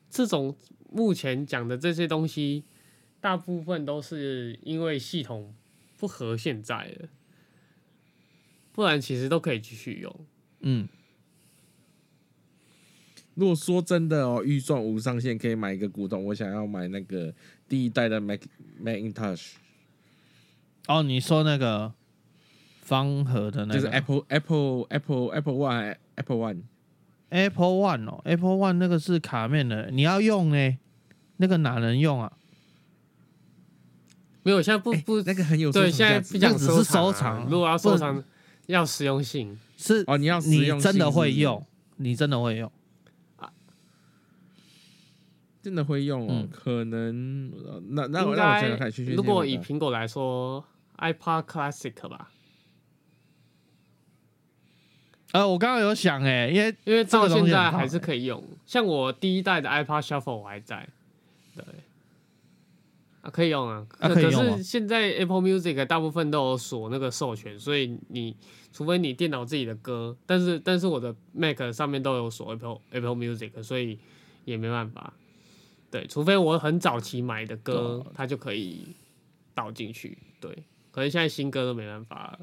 [0.09, 0.57] 这种
[0.91, 2.65] 目前讲的这些东西，
[3.21, 5.53] 大部分都是因为系统
[5.97, 7.09] 不合现在的，
[8.73, 10.15] 不然其实都可以继续用。
[10.61, 10.89] 嗯。
[13.41, 16.23] 如果说真的哦，预算无上限，可以买一个古董。
[16.27, 17.33] 我想要买那个
[17.67, 18.39] 第一代的 Mac
[18.85, 19.53] Macintosh。
[20.87, 21.91] 哦，你说那个
[22.83, 26.63] 方盒的那个，就是 Apple Apple Apple Apple One Apple One
[27.31, 30.77] Apple One 哦，Apple One 那个是卡面的，你要用呢，
[31.39, 32.31] 那个哪能用啊？
[34.43, 37.49] 没有，现在不不那个很有对，现在不讲只是收藏。
[37.49, 38.23] 如果要收藏，
[38.67, 41.65] 要实用性是哦，你要你真的会用，
[41.97, 42.71] 你真的会用。
[45.63, 47.51] 真的会用哦，可能
[47.95, 50.65] 那那我让我想想看，如果以苹果来说
[50.99, 52.31] ，iPod Classic 吧。
[55.33, 60.89] 呃，我刚刚有想哎，因为因为到现在还是可以用，像我第一代的 iPad Shuffle 我还在，
[61.55, 61.65] 对，
[63.21, 68.35] 啊可以用啊，可是现在 Apple Music 大部分都有锁那个授权，所以你
[68.73, 74.01] 除非你电脑自己的歌，但是但是我的 Mac 上面都有锁 Apple Apple Music，所以
[74.45, 75.13] 也没办法。
[75.91, 78.95] 对，除非我很早期买的歌，它就可以
[79.55, 80.17] 导进去。
[80.41, 80.51] 对，
[80.93, 82.39] 可能现在新歌都没办法，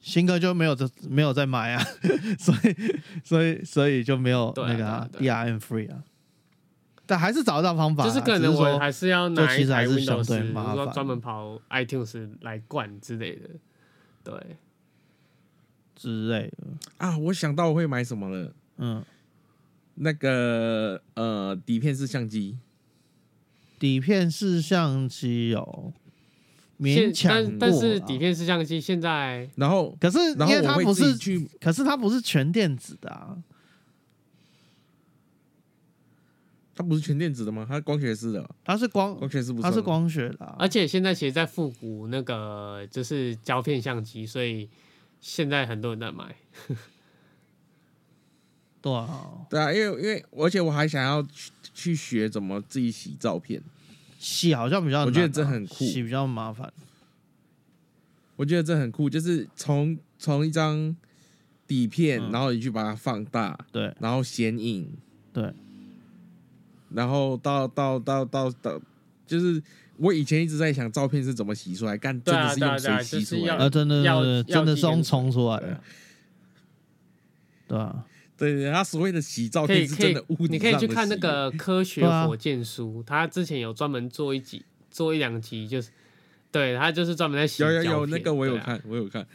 [0.00, 1.82] 新歌就没有这没有在买啊，
[2.38, 6.04] 所以所以所以就没有那个 DRM free 啊。
[7.06, 13.48] 但还是找得到方法，就是可能我还是要拿一台 Windows，比如说专门跑 iTunes 来灌之类的，
[14.22, 14.56] 对，
[15.96, 16.66] 之类的
[16.98, 17.16] 啊。
[17.16, 19.02] 我想到我会买什么了，嗯。
[20.00, 22.56] 那个呃，底片式相机，
[23.78, 25.92] 底片式相机哦，
[26.80, 33.36] 勉强但但是底片式相机现在，然后可是因为它不是去，可是它不是全电子的啊，
[36.76, 37.66] 它不是全电子的吗？
[37.68, 44.68] 它是光学式的，它是光光学式不，它是光学的，而且现在其实，在复古那个就是胶片相机，所以
[45.20, 46.36] 现在很多人在买。
[48.80, 53.60] 对啊，对啊，因为因为而且我还想要去去学怎么自己洗照片，
[54.18, 56.72] 洗好像比较，我觉得这很酷，洗比较麻烦。
[58.36, 60.94] 我觉得这很酷，就是从从一张
[61.66, 64.88] 底片，然后你去把它放大，对，然后显影，
[65.32, 65.52] 对，
[66.90, 68.80] 然后到到到到到，
[69.26, 69.60] 就是
[69.96, 74.04] 我以前一直在想照片是怎么洗出来，干真的是用水洗出来，啊，真的
[74.44, 75.80] 真的是用冲出来的，
[77.66, 78.04] 对啊。
[78.38, 85.90] 对对，他所谓的洗照片是真的物你可以去看那个科学火箭书，他之前有专门做一集，做一两集，就是
[86.52, 87.64] 对他就是专门在洗。
[87.64, 89.26] 有有有，那个我有看，我有看。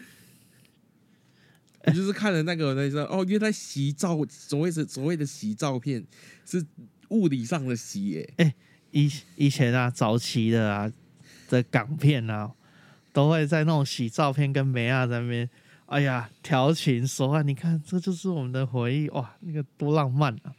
[1.85, 6.01] 你就是看了那个那说哦，原来洗照所谓是所谓的洗照片
[6.45, 6.65] 是
[7.09, 8.33] 物理上的洗耶。
[8.37, 8.55] 哎，
[8.91, 10.89] 以以前啊，早期的啊
[11.49, 12.53] 的港片啊，
[13.11, 15.49] 都会在那种洗照片跟美亚在那边，
[15.93, 20.51] 哎呀，调情说话，你看这就是我们的回忆哇，那个多浪漫啊，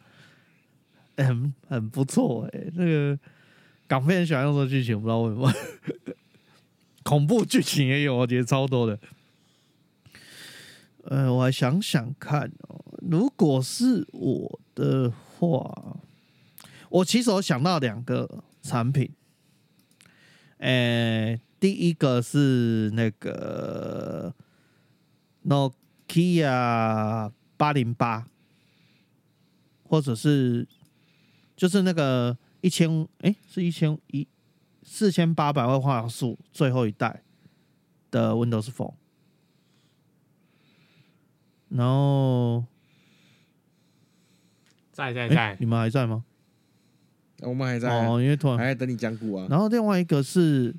[1.17, 3.19] 很很不错哎，那个
[3.89, 5.53] 港片喜欢用这剧情，不知道为什么，
[7.03, 8.97] 恐怖剧情也有，我觉得超多的。
[11.07, 15.97] 呃，我还想想看哦，如果是我的话，
[16.91, 19.11] 我其实我想到两个产品，
[20.59, 24.33] 呃，第一个是那个
[25.45, 28.27] Nokia 八零八，
[29.85, 30.67] 或者是
[31.57, 34.27] 就是那个一千，哎，是一千一
[34.83, 37.23] 四千八百万画素最后一代
[38.11, 38.95] 的 Windows Phone。
[41.69, 42.65] 然后
[44.93, 46.25] 在在在，你们还在吗？
[47.41, 49.47] 我们还在哦，因为突然还在等你讲古啊。
[49.51, 50.75] 然后另外一个是，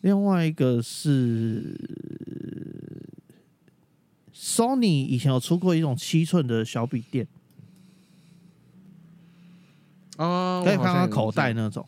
[0.00, 1.78] 另外一个是
[4.46, 7.26] ，Sony 以前有出过一种七寸的小笔电，
[10.18, 11.84] 哦，可以放在口袋那种。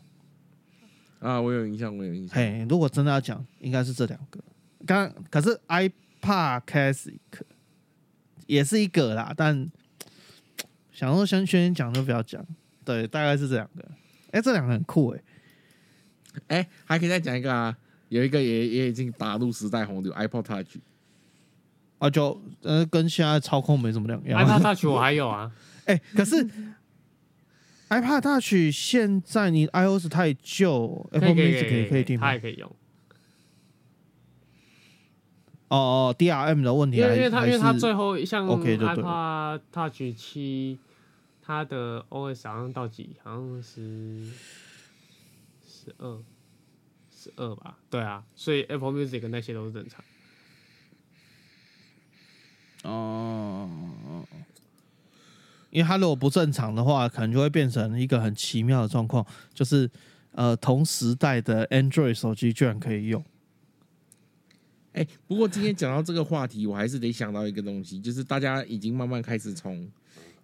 [1.19, 2.35] 啊，我有印象，我有印象。
[2.35, 4.43] 嘿，如果真的要讲，应该是这两个。
[4.85, 7.19] 刚可是 iPad Classic。
[8.47, 9.69] 也是一个啦，但
[10.91, 12.43] 想说先先讲就不要讲，
[12.83, 13.87] 对，大概是这两个。
[14.31, 15.21] 哎，这两个很酷哎，
[16.47, 20.77] 哎，还可以再讲一个啊，有一个也也已经打入时代洪流，iPod Touch，
[21.99, 24.45] 啊，就呃跟现在操控没什么两样。
[24.45, 25.51] iPad Touch 我还有啊，
[25.85, 26.47] 哎，可是
[27.89, 32.69] iPad Touch 现在你 iOS 太旧，Apple Music 可以可以听，它也可以用。
[35.69, 40.79] 哦哦，DRM 的问题，因为因为它因为它最后像 iPad Touch 七，
[41.43, 44.25] 它的 OS 好像到几，好像是
[45.67, 46.17] 十二，
[47.15, 47.77] 十二吧？
[47.89, 50.03] 对啊，所以 Apple Music 那些都是正常。
[52.83, 53.69] 哦，
[55.69, 59.89] 因为它如果不正常的话，可能就会变成一个很奇妙的状况，就是
[60.31, 63.23] 呃，同时代的 Android 手机居然可以用。
[64.93, 69.87] 哎，不过今天讲到这个话题，我还是得想到一个东西，就是大家已经慢慢开始从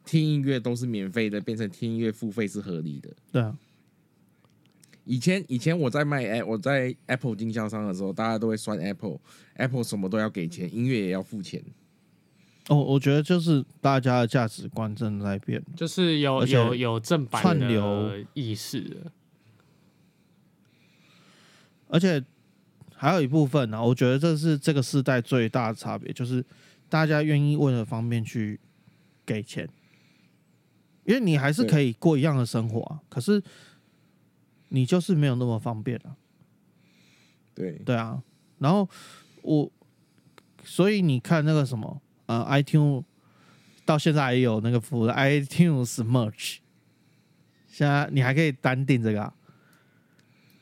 [0.05, 3.09] 听音乐都是免费的，变成听音乐付费是合理的。
[3.31, 3.57] 对啊，
[5.03, 11.63] 以前以前我在卖哎，我在 Apple 经销商的时候，大家都会算 Apple，Apple 什么都要给钱，音乐也要付钱。
[12.67, 19.11] 哦，我觉得就是大家的价值观正在变，就是有有有正版串流意识
[21.87, 22.23] 而且。
[22.97, 26.43] 还有一部分呢，我觉得这是这个时代最大的差别，就是
[26.87, 28.57] 大家愿意为了方便去
[29.25, 29.67] 给钱，
[31.03, 33.43] 因为你还是可以过一样的生活啊，可是
[34.69, 36.15] 你就是没有那么方便了。
[37.53, 38.23] 对对啊，
[38.59, 38.87] 然后
[39.41, 39.69] 我
[40.63, 43.03] 所以你看那个什么呃，iTunes
[43.85, 46.57] 到现在也有那个服务的，iTunes Merch，
[47.67, 49.33] 现在你还可以单订这个，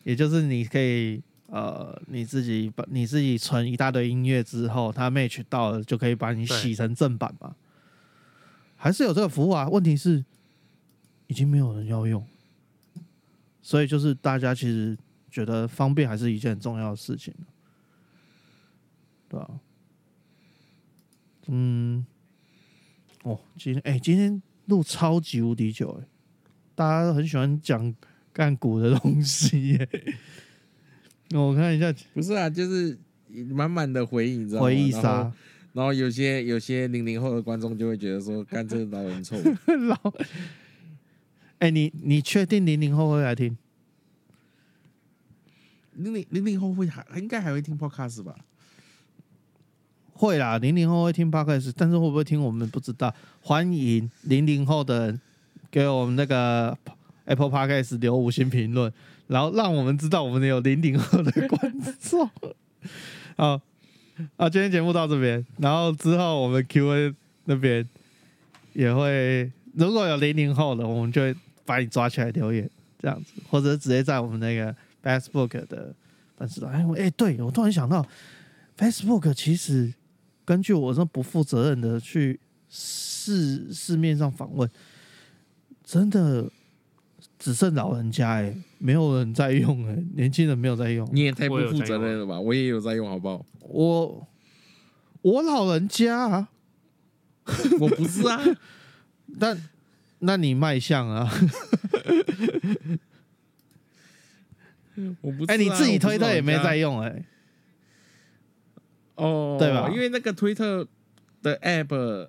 [0.04, 1.22] 也就是你可以。
[1.48, 7.56] 呃，你自己把你自己存一大堆音乐之后，它 match 到了就可以把你洗成正版嘛？
[8.76, 9.70] 还是有这个服务啊？
[9.70, 10.26] 问题是
[11.28, 12.26] 已经没有人要用，
[13.62, 14.98] 所以就是大家其实
[15.30, 17.32] 觉得方便还是一件很重要的事情，
[19.30, 19.48] 对吧？
[21.48, 22.06] 嗯，
[23.24, 26.08] 哦，今天哎，今天录超级无敌久哎，
[26.76, 27.94] 大家都很喜欢讲
[28.32, 29.90] 干股的东西耶。
[31.36, 32.98] 我看一下，不是啊，就是
[33.54, 34.66] 满满的回忆，你知道吗？
[34.66, 35.34] 回忆杀。
[35.74, 39.36] 然后有些有些零零后的观众就会觉得说，干这老人臭。
[39.88, 40.14] 老，
[41.58, 43.58] 哎，你你确定零零后会来听？
[45.96, 48.36] 零零零零后会还应该还会听 podcast 吧？
[50.14, 53.14] 会啦，零零后会听 podcast，但是会不会听我们不知道。
[53.42, 55.18] 欢迎零零后的
[55.70, 56.78] 给我们那个
[57.26, 58.92] Apple Podcast 留五星评论。
[59.28, 62.30] 然后让我们知道我们有零零后的观众，
[63.38, 63.60] 好，
[64.36, 67.12] 啊，今天节目到这边，然后之后我们 Q&A
[67.46, 67.88] 那边
[68.74, 71.34] 也会，如果有零零后的，我们就会
[71.66, 72.70] 把你抓起来留言，
[73.00, 75.96] 这样子，或者直接在我们那个 Facebook 的
[76.38, 78.06] 粉丝团，哎，哎，对我突然想到
[78.78, 79.92] ，Facebook 其实
[80.46, 82.40] 根据我这不负责任的去
[82.70, 84.70] 市市面上访问，
[85.84, 86.50] 真的。
[87.40, 91.06] 只剩老人家哎，没有人在用哎，年轻人没有在用。
[91.12, 92.40] 你也太不负责任了吧！
[92.40, 93.46] 我也有在用，好不好？
[93.60, 94.26] 我
[95.22, 96.48] 我老人家，啊
[97.82, 98.42] 我不是啊，
[99.40, 99.58] 那
[100.20, 101.30] 那你卖相啊？
[105.20, 107.26] 我不哎，你自己推特也没在用哎。
[109.24, 109.90] 哦，对吧？
[109.90, 110.86] 因为那个推特
[111.42, 112.28] 的 app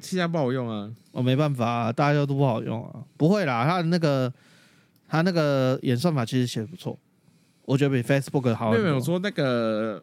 [0.00, 0.90] 现在不好用啊。
[1.12, 3.04] 我没办法，啊大家都不好用啊。
[3.16, 4.32] 不会啦，他那个
[5.08, 6.98] 他那个演算法其实写的不错，
[7.64, 8.72] 我觉得比 Facebook 好。
[8.72, 10.02] 没有说那个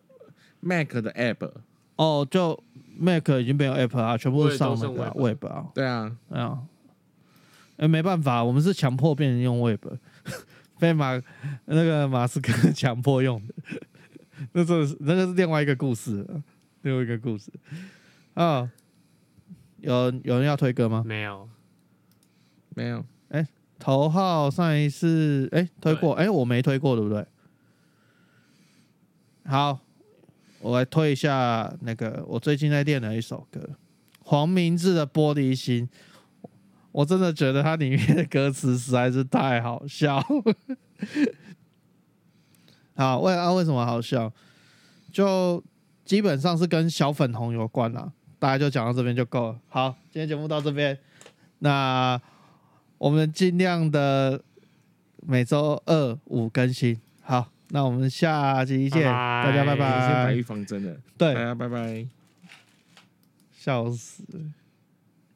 [0.59, 1.49] Mac 的 app
[1.97, 2.61] 哦，就
[2.97, 5.68] Mac 已经没有 app 啊，全部上那个 Web 啊。
[5.76, 6.59] 对啊，啊，
[7.77, 9.85] 哎，没办法，我们是强迫变成用 Web，
[10.80, 11.22] 被马
[11.65, 13.53] 那个马斯克强迫用的。
[14.53, 16.26] 那这是那个是另外一个故事，
[16.81, 17.51] 另外一个故事
[18.34, 18.72] 啊。
[19.77, 21.03] 有有人要推歌吗？
[21.05, 21.49] 没有，
[22.76, 23.03] 没有。
[23.30, 23.47] 哎，
[23.80, 27.26] 头号上一次哎推过，哎我没推过，对不对？
[29.45, 29.80] 好，
[30.59, 33.72] 我来推一下那个我最近在练的一首歌，
[34.19, 35.88] 黄明志的《玻璃心》。
[36.91, 40.23] 我真的觉得它里面的歌词实在是太好笑。
[43.01, 44.31] 好，为啊为什么好笑？
[45.11, 45.63] 就
[46.05, 48.11] 基本上是跟小粉红有关啦。
[48.37, 49.59] 大家就讲到这边就够了。
[49.69, 50.95] 好，今天节目到这边，
[51.57, 52.21] 那
[52.99, 54.39] 我们尽量的
[55.25, 57.01] 每周二五更新。
[57.23, 60.07] 好，那我们下期见，大家拜拜。
[60.07, 62.05] 先打预防针了，对，大家拜拜。
[63.51, 64.23] 笑死。